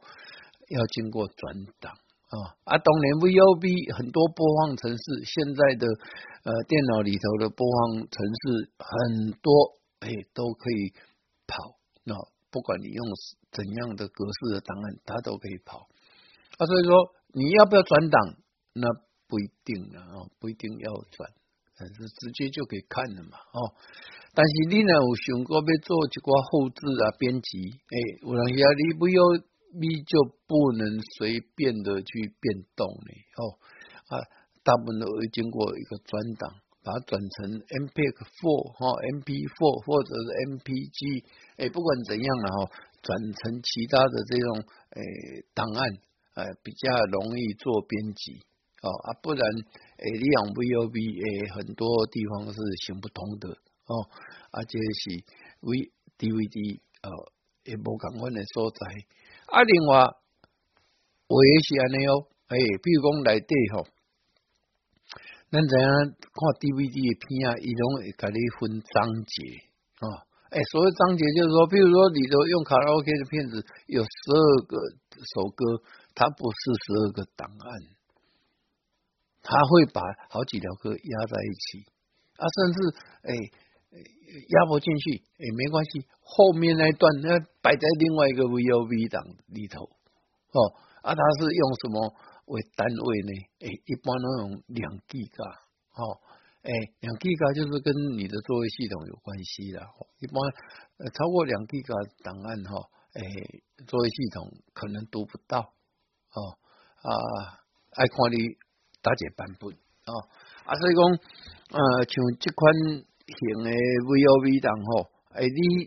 [0.70, 1.92] 要经过转档。
[2.32, 2.80] 啊啊！
[2.80, 5.84] 当年 VOB 很多播放程式，现在的
[6.48, 9.52] 呃电脑里头的播放程式很多，
[10.02, 10.92] 哎，都可以
[11.46, 11.78] 跑。
[12.04, 12.14] 那
[12.50, 13.06] 不管你用
[13.50, 15.88] 怎样的格式的档案，它都可以跑。
[16.58, 18.36] 啊，所以说你要不要转档？
[18.74, 18.86] 那
[19.26, 21.30] 不一定了啊，不一定要转，
[21.78, 23.38] 但是直接就可以看了嘛。
[23.54, 23.72] 哦，
[24.34, 27.58] 但是你呢有想过要做一个后置啊、编辑？
[27.70, 29.22] 哎，有人要你不要。
[29.74, 33.08] 你就不能随便的去变动了
[33.40, 33.56] 哦
[34.12, 34.20] 啊，
[34.62, 38.90] 大部分都会经过一个转档，把它转成 MPEG Four 哈
[39.22, 41.24] ，MP4 或者是 MPG，
[41.56, 42.70] 哎，不管怎样了哈，
[43.02, 44.48] 转成其他的这种
[44.98, 45.00] 诶
[45.54, 45.86] 档案，
[46.34, 48.42] 呃，比较容易做编辑
[48.82, 53.48] 哦啊，不然诶，你用 VOV 诶，很多地方是行不通的
[53.86, 54.02] 哦，
[54.50, 55.22] 啊，这是
[55.60, 57.08] V DVD 呃，
[57.64, 58.86] 也无共款的所在。
[59.46, 60.02] 啊，另外，
[61.28, 63.86] 我也是安尼哦，哎，比如讲内底吼，
[65.52, 69.36] 咱怎样看 DVD 的片啊，伊拢会甲你分章节
[70.00, 73.60] 啊，哎，所谓章节就是说，比如说你都用卡拉 OK 的片子
[73.92, 74.80] 有十二个
[75.36, 75.84] 首歌，
[76.16, 77.68] 它不是十二个档案，
[79.44, 80.00] 它会把
[80.32, 81.84] 好几条歌压在一起
[82.40, 82.78] 啊，甚至
[83.28, 83.32] 哎。
[83.92, 90.58] 压不进去也没关系，后面那段那摆在另外一个 VOV 档里头哦
[91.02, 92.16] 啊，它是用什么
[92.46, 93.32] 为单位呢？
[93.60, 95.44] 诶，一般都用两 G 嘎
[95.94, 96.20] 哦，
[96.62, 99.80] 诶，两 G 嘎就是跟你的作业系统有关系的，
[100.20, 100.36] 一般
[100.98, 106.38] 呃超过两 G 嘎档案哈，诶，作业系统可能读不到哦
[107.02, 107.12] 啊，
[107.96, 108.56] 爱看你
[109.02, 109.70] 大姐版本
[110.06, 110.28] 哦
[110.64, 111.02] 啊，所以讲
[111.78, 113.06] 呃像这款。
[113.24, 115.86] 型的 VOV 档吼，诶，你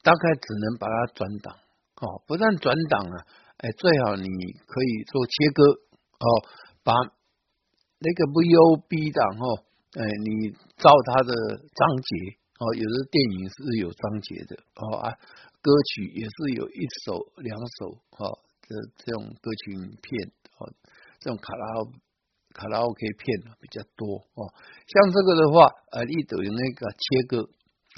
[0.00, 1.52] 大概只能把它转档
[2.00, 3.26] 哦，不但转档啊，
[3.58, 4.24] 哎，最好你
[4.64, 5.58] 可以做切割
[6.18, 6.26] 哦，
[6.82, 9.64] 把那个 V O B 档哦，
[9.98, 15.14] 哎，你照它的章节哦，有的电影是有章节的哦啊，
[15.62, 20.72] 歌曲也是有一首两首哦这这种歌曲影片哦，
[21.20, 21.90] 这种卡拉。
[22.50, 24.50] 卡拉 OK 片比较多哦，
[24.88, 27.48] 像这个的话，呃，你都用那个切割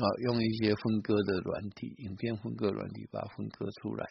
[0.01, 4.09] 啊，用一些分割的软体，影片分割软体把它分割出来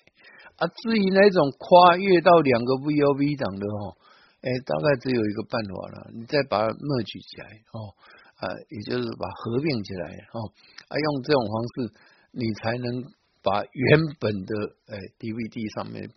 [0.55, 0.67] 啊。
[0.67, 3.97] 至于那种跨越到两个 VOV 档的哦，
[4.41, 7.91] 哎，大概只有一个办法了，你再把它 merge 起来哦，
[8.37, 10.39] 啊，也就是把合并起来哦，
[10.87, 11.93] 啊，用这种方式，
[12.31, 13.03] 你才能
[13.41, 14.53] 把原本的
[14.87, 16.07] 呃 DVD 上面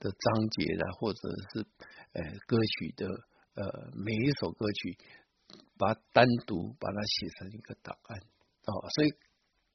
[0.00, 1.20] 的章节的或者
[1.52, 1.66] 是
[2.14, 3.06] 呃歌曲的。
[3.58, 4.96] 呃，每一首歌曲，
[5.76, 8.20] 把它单独把它写成一个档案
[8.68, 9.08] 哦，所以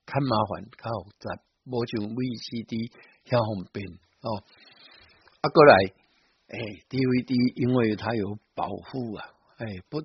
[0.06, 2.94] 看麻烦，看复杂，无像 VCD
[3.26, 3.82] 遐方便
[4.22, 4.46] 哦。
[5.42, 5.74] 啊，过来，
[6.54, 9.26] 哎，DVD 因为它有保护啊，
[9.58, 9.98] 哎，不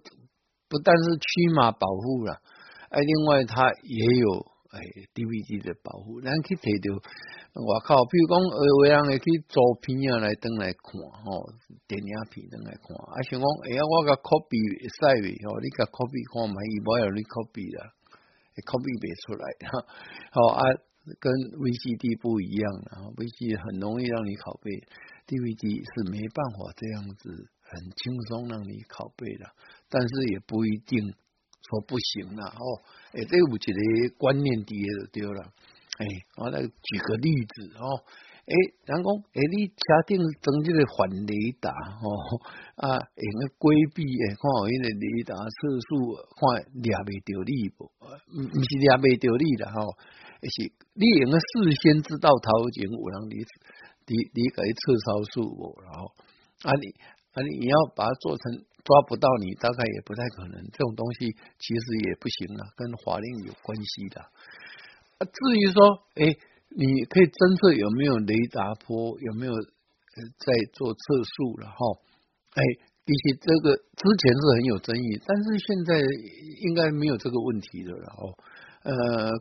[0.68, 2.41] 不但是驱码保护了，
[2.89, 4.59] 哎，另外它也有。
[4.68, 4.84] 哎
[5.16, 10.93] ，DVD 的保护，咱去摕到外靠，比如讲，呃，有人会去租片啊来登来看
[11.24, 11.49] 吼，
[11.89, 17.97] 电影片登来看，啊，想讲，哎呀，我甲 copy 使未吼，你甲 copy 看嘛，伊无要你 copy 啦
[18.64, 19.72] ，copy 袂出来哈，
[20.32, 20.62] 好啊，
[21.20, 24.70] 跟 VCD 不一样啊，VCD 很容易让你拷贝
[25.26, 27.28] ，DVD 是没办法这样子
[27.62, 29.44] 很轻松让你拷贝的，
[29.88, 31.00] 但是也不一定
[31.68, 32.82] 说不行啦，哦。
[33.12, 35.52] 诶，这有一个观念伫诶就丢了。
[35.98, 36.06] 哎，
[36.36, 38.04] 我来举个例子哦。
[38.49, 38.55] 诶，
[38.88, 41.68] 人讲诶，你车顶装这个反雷达
[42.01, 42.09] 哦，
[42.80, 46.40] 啊，用个规避诶，看有迄个雷达测速，看
[46.80, 47.84] 抓未着你无？
[48.32, 49.92] 毋毋是抓未着你啦吼，
[50.49, 50.57] 是
[50.96, 53.36] 你用个事先知道头前有人你
[54.09, 55.76] 你你甲伊测超速无？
[55.84, 56.09] 然后
[56.64, 56.88] 啊你
[57.36, 58.64] 啊你你要把它做成。
[58.88, 60.64] 抓不到你，大概也不太可能。
[60.72, 61.26] 这种东西
[61.59, 64.18] 其实也不行啊，跟法令有关系的。
[64.22, 66.32] 啊，至于说，哎，
[66.76, 71.80] 你可以侦测有没有雷达波，有没有在做测速了哈？
[72.54, 72.60] 哎，
[73.06, 75.96] 其实这个之前是很有争议，但是现在
[76.66, 78.34] 应该没有这个问题了哦。
[78.84, 78.92] 呃，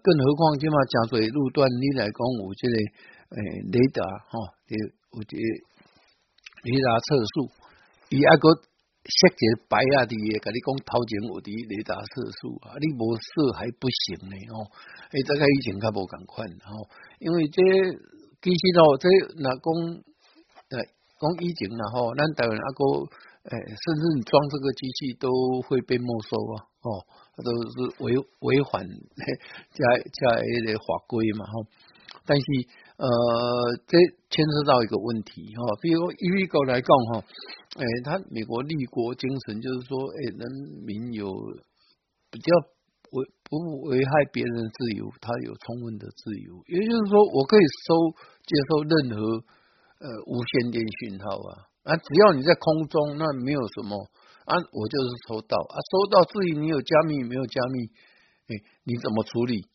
[0.04, 3.38] 更何况今嘛江水路段你来讲，我这个诶
[3.72, 4.02] 雷达
[4.32, 4.38] 哈，
[5.14, 5.38] 有这
[6.64, 7.52] 雷达测速，
[8.10, 8.48] 伊阿个
[9.08, 14.68] 设一个白啊的，甲你讲头前有伫雷达测速啊，你无设还不行呢哦。
[15.16, 16.92] 诶，这个以前较无共款吼，
[17.24, 17.58] 因为这
[18.44, 19.08] 其实哦，这
[19.40, 19.68] 若讲
[20.72, 20.76] 呃
[21.18, 22.82] 讲以前然后咱台湾阿个
[23.48, 25.32] 诶，甚至你装这个机器都
[25.68, 26.90] 会被没收啊哦。
[27.38, 31.54] 都是违违反加加一个法规嘛哈，
[32.26, 32.46] 但是
[32.98, 33.08] 呃，
[33.86, 33.98] 这
[34.30, 37.24] 牵涉到一个问题哈，比如一一个来讲哈，
[37.78, 40.44] 哎，他美国立国精神就是说，哎，人
[40.86, 41.32] 民有
[42.32, 42.50] 比较
[43.12, 47.94] 危不危害别人的自由，他有充分的自由，也就是说，我可以收
[48.44, 49.22] 接收任何
[50.02, 54.10] 呃无线电讯号啊，啊，只要你在空中，那没有什么。
[54.48, 56.24] 啊，我就是收到啊，收到。
[56.24, 57.84] 至于你有加密没有加密，
[58.48, 59.68] 哎，你怎么处理，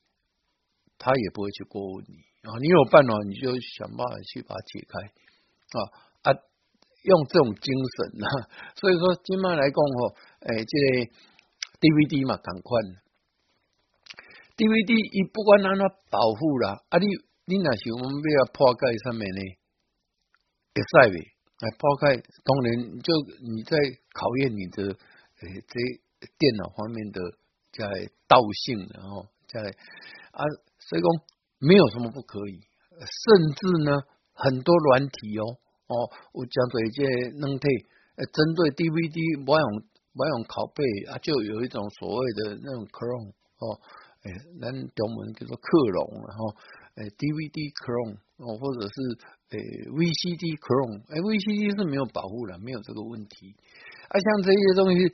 [0.97, 2.59] 他也不会去过问你啊。
[2.61, 5.78] 你有办法，你就想办法去把它解开啊
[6.22, 6.38] 啊，
[7.05, 8.26] 用这种精神啊。
[8.76, 11.11] 所以说，今麦来讲吼，哎，这个
[11.80, 12.80] DVD 嘛，赶快
[14.57, 17.07] DVD 一不管让它保护啦，啊，你
[17.47, 19.40] 你那是我们要破盖上面呢，
[20.74, 21.32] 会使未？
[21.62, 23.78] 来抛开，当然就你在
[24.11, 24.82] 考验你的
[25.47, 25.74] 诶，这
[26.38, 27.20] 电脑方面的
[27.70, 27.86] 在
[28.26, 29.61] 道性，然后在
[30.32, 30.43] 啊，
[30.80, 31.07] 所以讲
[31.62, 32.58] 没有什么不可以，
[32.98, 34.02] 甚至呢，
[34.34, 35.46] 很多软体哦
[35.86, 35.94] 哦，
[36.34, 37.02] 我讲做一些
[37.38, 37.64] 能退，
[38.18, 39.64] 呃，针对 DVD 不用
[40.12, 43.30] 不用拷贝啊，就有一种所谓的那种 Chrome
[43.62, 43.78] 哦，
[44.26, 46.50] 诶，咱中文叫做克隆，然后
[46.98, 48.94] 诶 DVD Chrome 哦，或者是。
[49.52, 53.52] 诶，VCD Chrome，诶，VCD 是没有保护的，没有这个问题。
[54.08, 55.12] 啊，像这些东西，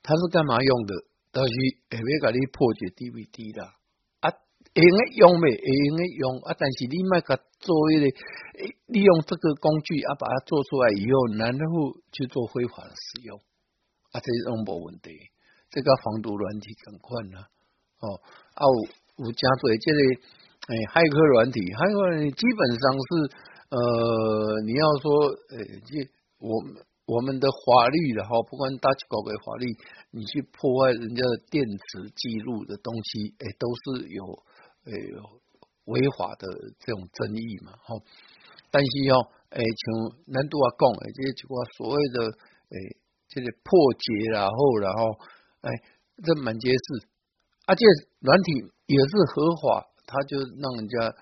[0.00, 0.94] 它是干嘛用的？
[1.34, 1.50] 都是
[1.90, 3.66] 会要给你破解 DVD 的。
[4.72, 5.50] 啊，会用的用没？
[5.50, 8.06] 会用的用啊，但是你卖个做一个，
[8.86, 13.38] 利用这个工具啊，把它做出来以后，然后去做非法的使用，
[14.12, 15.10] 啊，这种无问题。
[15.70, 17.38] 这个防毒软体更快呢。
[18.00, 18.18] 哦，
[18.54, 19.98] 啊，有有加做这个
[20.70, 23.50] 诶，骇客软体，骇客软体基本上是。
[23.70, 23.78] 呃，
[24.66, 25.94] 你要说，呃，这
[26.42, 26.74] 我们
[27.06, 29.70] 我们的法律的哈，不管大几搞个法律，
[30.10, 34.26] 你去破坏人家的电子记录的东西，哎，都是有
[34.84, 34.92] 呃
[35.86, 36.46] 违法的
[36.78, 37.94] 这种争议嘛，哈。
[38.70, 39.18] 但是哦，
[39.50, 39.84] 哎，像
[40.26, 42.30] 难度啊讲，哎，这些几个所谓的，
[42.70, 42.76] 哎，
[43.28, 45.18] 这个破解然后然后，
[45.62, 45.70] 哎，
[46.22, 47.08] 这满街是，
[47.66, 47.84] 而且
[48.20, 48.52] 软体
[48.86, 51.14] 也是合法，它就让人家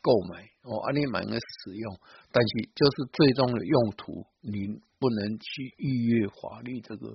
[0.00, 0.48] 购买。
[0.64, 2.00] 哦，安利买个使用，
[2.32, 4.66] 但是就是最终的用途，你
[4.98, 7.08] 不能去逾越法律这个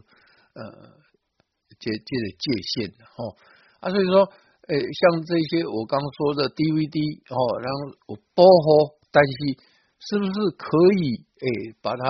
[0.54, 0.64] 呃
[1.80, 3.36] 界界的界限的哦。
[3.80, 4.32] 啊，所以说，
[4.70, 6.98] 诶，像这些我刚说的 DVD
[7.34, 9.58] 哦，然后我包好，但是
[10.06, 10.70] 是不是可
[11.02, 12.06] 以诶把它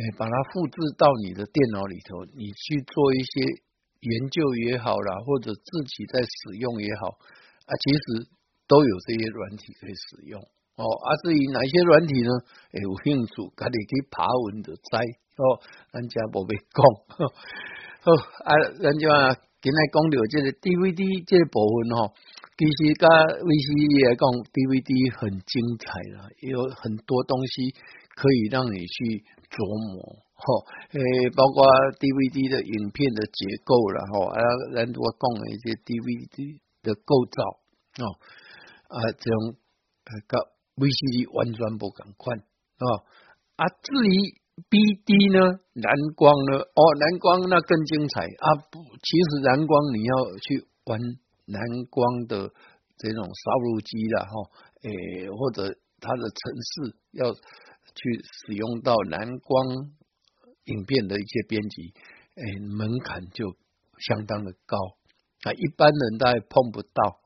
[0.00, 3.44] 诶把它复制到你的电脑里头，你去做一些
[4.00, 7.08] 研究也好啦，或者自己在使用也好
[7.68, 8.28] 啊，其实。
[8.68, 12.30] 都有这些软体可以使用哦，啊，至于哪些软体呢？
[12.72, 14.98] 诶，有兴趣，家己去爬文的摘
[15.36, 15.60] 哦，
[15.92, 16.80] 人家无被讲。
[18.00, 18.12] 好
[18.48, 19.08] 啊，人家
[19.62, 22.10] 今日讲到这个 DVD 这部分哦，
[22.58, 25.86] 其实甲 VCD 来讲，DVD 很精彩
[26.18, 27.70] 啦，有很多东西
[28.18, 29.22] 可以让你去
[29.54, 30.18] 琢磨。
[30.34, 30.98] 吼，诶，
[31.38, 31.62] 包括
[31.94, 34.42] DVD 的影片的结构啦，吼，啊，
[34.74, 37.62] 人多讲一些 DVD 的构造
[38.02, 38.18] 哦。
[38.90, 39.54] 啊，这种
[40.10, 40.42] 呃，个
[40.74, 42.34] VCD 完全不共款
[42.82, 43.06] 啊。
[43.62, 45.40] 啊，至于 BD 呢，
[45.80, 48.46] 蓝光呢，哦，蓝光那更精彩啊。
[48.70, 50.12] 不，其实蓝光你要
[50.44, 51.00] 去玩
[51.46, 51.56] 蓝
[51.88, 52.52] 光的
[52.98, 54.32] 这种烧录机了哈，
[54.84, 59.88] 诶，或者它的程式要去使用到蓝光
[60.64, 61.94] 影片的一些编辑，
[62.36, 63.56] 诶，门槛就
[63.98, 64.76] 相当的高
[65.48, 67.20] 啊，一般人大概碰不到。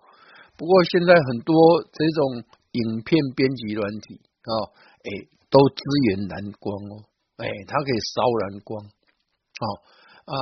[0.56, 1.54] 不过现在很多
[1.92, 4.52] 这种影片编辑软体啊，
[5.02, 7.02] 诶，都支援蓝光哦，
[7.36, 9.66] 哎，它可以烧蓝光，哦
[10.26, 10.34] 啊，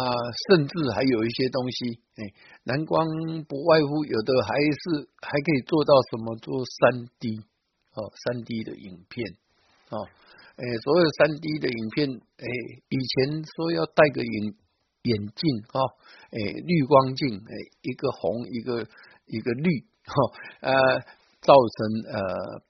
[0.49, 2.23] 甚至还有一些东西，哎，
[2.65, 3.07] 蓝光
[3.49, 7.39] 不外乎有的还是还可以做到什么做三 D
[7.95, 9.27] 哦，三 D 的影片
[9.91, 10.07] 哦，
[10.57, 12.47] 哎，所有三 D 的影片，哎，
[12.89, 14.55] 以前说要戴个眼
[15.03, 15.79] 眼镜啊，
[16.31, 18.87] 哎，滤光镜，哎，一个红一个
[19.27, 19.87] 一个绿。
[20.07, 20.13] 哈，
[20.61, 20.75] 呃，
[21.45, 21.77] 造成
[22.09, 22.17] 呃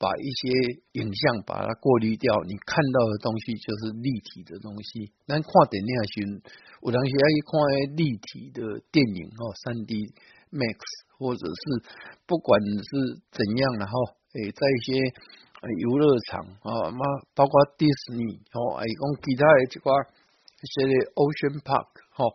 [0.02, 0.50] 把一些
[0.98, 5.14] 影像把它过滤掉，你看到的东西就是立体的东西。
[5.30, 6.42] 咱看电影时，
[6.82, 7.54] 有当时爱看
[7.94, 9.94] 立体的电影哦，三 D
[10.50, 10.82] Max
[11.22, 11.62] 或者是
[12.26, 13.94] 不管是怎样，然后
[14.34, 14.98] 诶，在一些
[15.78, 16.98] 游乐场啊，嘛
[17.32, 22.34] 包括迪士尼哦，哎，讲其他的一寡一些的 Ocean Park 哦，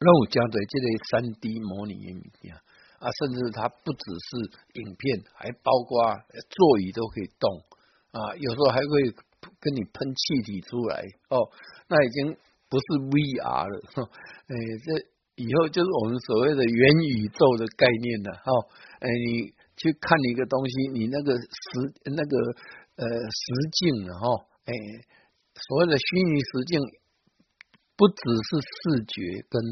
[0.00, 2.56] 那有加在这个三 D 模拟的物件。
[2.98, 6.02] 啊，甚至它不只是影片，还包括
[6.50, 7.62] 座椅都可以动
[8.10, 9.14] 啊，有时候还会
[9.60, 11.48] 跟你喷气体出来哦，
[11.88, 12.36] 那已经
[12.68, 14.10] 不是 VR 了，
[14.46, 18.50] 哎，这以后就是我们所谓的元宇宙的概念了哈，
[18.98, 21.46] 哎，你去看一个东西，你那个实
[22.10, 22.36] 那个
[22.96, 24.26] 呃实境了哈，
[24.64, 24.72] 哎，
[25.54, 26.80] 所谓的虚拟实境，
[27.96, 29.62] 不只是视觉跟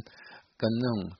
[0.57, 1.11] 跟那种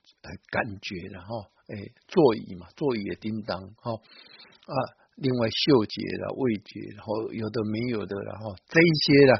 [0.49, 1.19] 感觉的
[1.67, 1.75] 哈。
[1.75, 1.75] 哎，
[2.07, 4.75] 座椅嘛，座椅的叮当，哈啊，
[5.15, 9.33] 另外嗅觉啦味觉，然后有的没有的，然后这一些的，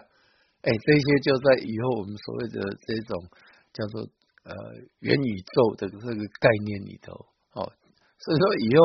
[0.63, 3.23] 哎，这些就在以后我们所谓的这种
[3.71, 4.01] 叫做
[4.43, 4.53] 呃
[4.99, 7.13] 元宇宙的这个概念里头，
[7.53, 7.71] 哦，
[8.19, 8.83] 所以说以后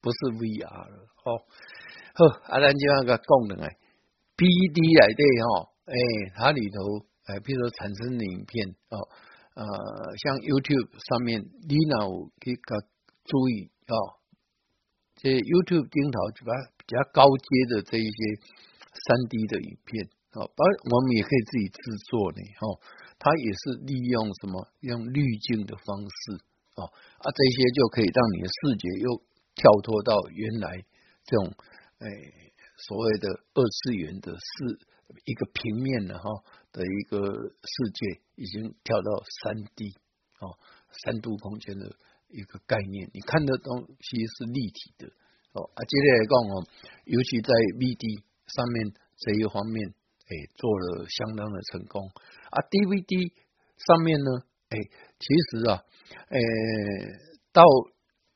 [0.00, 1.42] 不是 VR 了，哦，
[2.14, 3.76] 呵，阿兰就那个功能哎
[4.36, 5.96] ，P D 来的哈，哎，
[6.36, 9.08] 它里头哎，比如说产生的影片哦。
[9.56, 12.76] 呃，像 YouTube 上面，你那有去个
[13.24, 14.20] 注意哦，
[15.16, 18.20] 这 YouTube 镜头就把比较高阶的这一些
[18.92, 20.04] 三 D 的影片
[20.36, 22.76] 啊，当然我们也可以自己制作呢，哦，
[23.16, 26.36] 它也是利用什么用滤镜的方式
[26.76, 29.08] 哦，啊，这些就可以让你的视觉又
[29.56, 30.84] 跳脱到原来
[31.24, 31.48] 这种
[32.04, 32.06] 诶
[32.76, 34.84] 所谓的二次元的视
[35.24, 36.28] 一个平面的哈。
[36.76, 39.96] 的一个世界已经跳到三 D
[40.40, 40.52] 哦，
[41.04, 41.96] 三度空间的
[42.28, 45.08] 一个概念，你看的东西是立体的
[45.52, 45.64] 哦。
[45.72, 46.68] 啊，接下来讲哦，
[47.06, 47.48] 尤其在
[47.80, 52.06] VD 上面这一方面，哎，做了相当的成功
[52.50, 52.60] 啊。
[52.68, 53.32] DVD
[53.78, 54.76] 上面呢，哎，
[55.18, 55.80] 其实啊，
[56.28, 56.36] 哎，
[57.52, 57.64] 到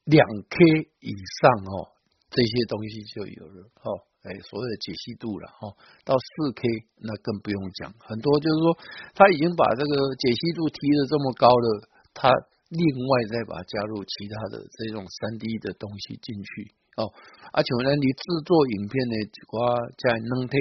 [0.04, 1.92] 两 K 以上哦，
[2.30, 4.08] 这些东西就有了哦。
[4.20, 5.72] 哎，所谓的解析度了哈，
[6.04, 6.60] 到四 K
[7.00, 8.76] 那更不用讲，很多就是说
[9.16, 12.28] 他已经把这个解析度提的这么高了，他
[12.68, 16.68] 另外再把加入其他的这种三 D 的东西进去
[17.00, 17.08] 哦，
[17.56, 19.16] 而且呢，你制作影片呢，
[19.48, 20.58] 瓜加能配，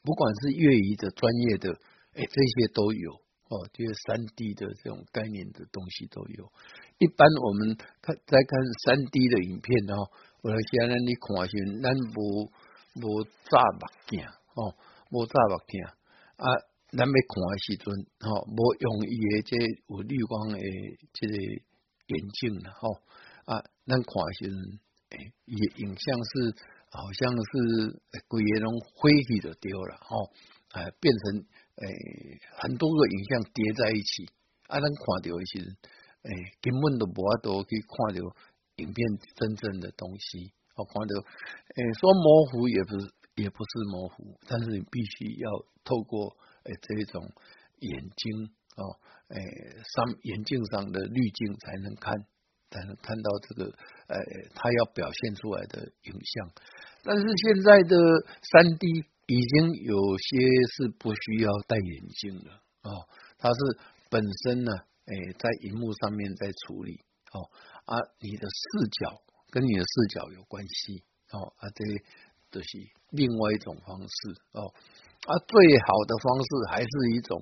[0.00, 1.68] 不管是粤语的专业的，
[2.16, 3.20] 哎，这些都有
[3.52, 6.48] 哦，这些三 D 的这种概念的东西都有。
[6.96, 10.08] 一般我们看在看三 D 的影片哦。
[10.42, 12.50] 有些咱你看是咱无
[12.96, 14.24] 无炸目镜
[14.54, 14.74] 吼，
[15.10, 15.82] 无炸目镜。
[16.36, 16.46] 啊，
[16.96, 19.56] 咱要看的时阵吼，无用伊的这
[19.88, 20.58] 有绿光的
[21.12, 22.88] 即个眼镜啦吼。
[23.44, 24.56] 啊，咱看时阵，
[25.10, 26.56] 诶，伊影像是
[26.90, 30.32] 好像是规个拢灰去就丢了吼，
[30.72, 31.44] 哎，变成
[31.84, 34.24] 诶很多个影像叠在一起。
[34.68, 35.76] 啊，咱看到时阵，
[36.22, 36.32] 诶，
[36.62, 38.34] 根本都无法度去看到。
[38.80, 45.50] 影片真正的东西，我看到，诶，说模糊也不是，也不是模糊，但是你必须要
[45.84, 47.22] 透过诶这种
[47.80, 48.82] 眼睛哦，
[49.28, 49.36] 诶
[49.84, 52.14] 上眼镜上的滤镜才能看，
[52.70, 53.64] 才能看到这个，
[54.08, 54.16] 诶，
[54.54, 56.50] 它要表现出来的影像。
[57.02, 57.96] 但是现在的
[58.42, 58.86] 三 D
[59.26, 60.36] 已经有些
[60.76, 63.06] 是不需要戴眼镜了哦，
[63.38, 63.78] 它是
[64.10, 64.72] 本身呢，
[65.06, 67.00] 诶，在荧幕上面在处理
[67.32, 67.48] 哦。
[67.90, 69.18] 啊，你的视角
[69.50, 71.02] 跟你的视角有关系
[71.34, 71.82] 哦，啊，这
[72.48, 72.78] 都是
[73.10, 74.14] 另外一种方式
[74.52, 74.70] 哦，
[75.26, 77.34] 啊，最好的方式还是一种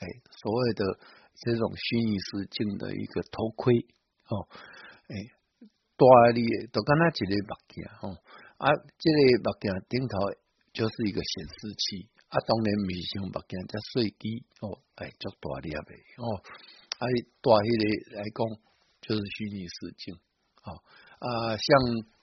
[0.00, 0.08] 哎，
[0.40, 0.84] 所谓的
[1.36, 3.76] 这种虚拟实境的一个头盔
[4.32, 4.48] 哦，
[5.12, 5.20] 哎，
[6.00, 6.40] 大的
[6.72, 8.16] 都跟他一个目镜哦，
[8.56, 10.16] 啊，这个目镜顶头
[10.72, 15.78] 就是一个显示器，啊，当然是像目镜加碎机哦，哎，足大粒的
[16.24, 17.04] 哦，啊，
[17.42, 18.69] 大迄个来讲。
[19.10, 20.14] 就是虚拟实境，
[20.62, 20.70] 啊
[21.18, 21.66] 啊，像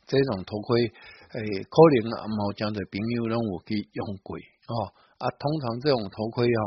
[0.08, 4.88] 这种头盔，诶，可能啊，某讲的朋友让我去用过，啊
[5.20, 6.62] 啊，通常这种头盔啊，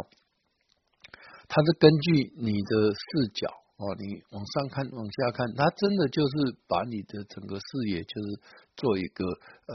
[1.48, 3.48] 它是根据你的视角，
[3.80, 8.28] 哦，你往上看，往下看，它真的就是把你的整个视野，就是
[8.76, 9.74] 做一个呃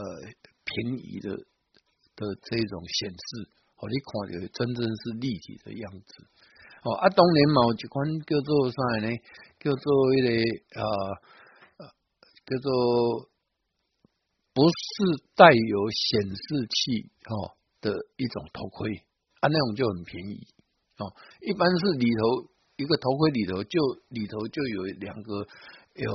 [0.62, 1.34] 平移的
[2.14, 3.50] 的这种显示，
[3.82, 6.22] 哦，你看的真正是立体的样子，
[6.86, 9.10] 哦啊，当然嘛，一款叫做啥呢？
[9.66, 10.28] 叫做一个
[10.78, 10.80] 呃，
[12.46, 13.28] 叫做
[14.54, 18.94] 不是带有显示器哦的一种头盔，
[19.40, 20.46] 啊那种就很便宜
[20.98, 21.10] 哦，
[21.40, 25.48] 一般是里头一个头盔里头就里头就有两个
[25.94, 26.12] 有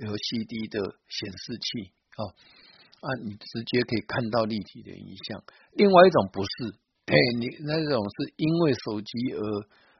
[0.00, 2.32] 有 CD 的显示器哦。
[3.04, 5.44] 啊，你直接可以看到立体的影像。
[5.72, 6.72] 另外一种不是，
[7.04, 9.44] 哎，你那种是因为手机而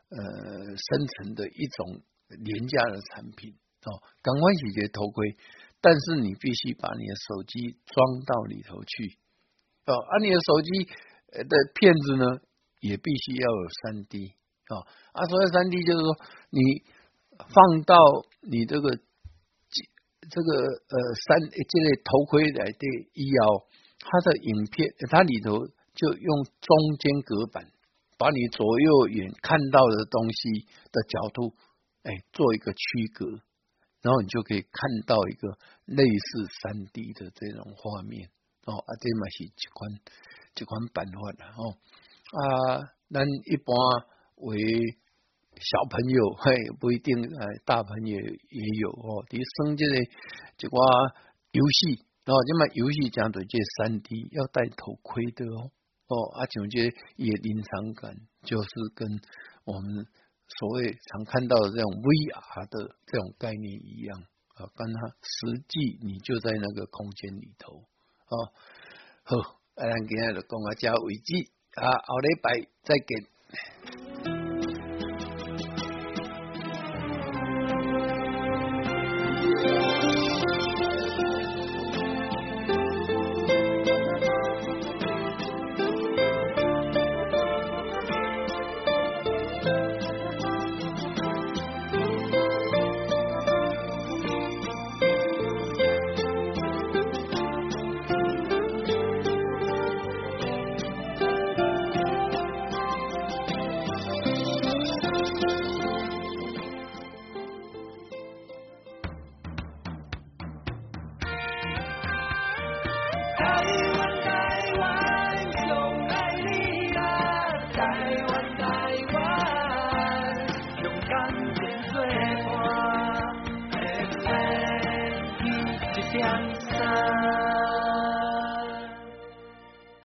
[0.09, 3.54] 呃生成的一种廉价的产品
[3.84, 5.36] 哦，赶快解决头盔，
[5.80, 9.18] 但是你必须把你的手机装到里头去
[9.86, 10.84] 哦，而你的手机
[11.44, 12.26] 的片子呢，
[12.80, 14.34] 也必须要有三 D
[14.68, 16.16] 哦，啊，所谓三 D 就是说
[16.50, 16.60] 你
[17.38, 17.96] 放到
[18.42, 19.00] 你这个。
[20.30, 20.96] 这个呃
[21.28, 23.66] 三这类头盔来的医药，
[24.00, 25.58] 它的影片它里头
[25.92, 27.70] 就用中间隔板，
[28.16, 31.52] 把你左右眼看到的东西的角度，
[32.05, 33.26] 哎，做一个区隔，
[34.00, 34.70] 然后你就可以看
[35.05, 38.30] 到一个类似三 D 的这种画面
[38.64, 39.90] 哦，啊，这嘛是一款
[40.57, 41.76] 一款办法啦哦
[42.32, 43.74] 啊，咱一般
[44.36, 44.98] 为。
[45.57, 49.24] 小朋友嘿不一定哎，大朋友也有哦。
[49.30, 49.94] 你生这个
[50.59, 50.76] 这个
[51.52, 55.70] 游戏哦，这么游戏讲的这三 D 要戴头盔的哦
[56.09, 56.82] 哦，而且这
[57.14, 59.09] 也临场感就是跟
[59.64, 60.07] 我们
[60.59, 64.18] 所谓常看到的这种 VR 的这种概念一样
[64.55, 67.82] 啊，跟它实际你就在那个空间里头
[68.26, 68.34] 啊。
[69.24, 71.50] 好，咱今天就讲到这为止
[71.80, 74.23] 啊，后礼拜再见。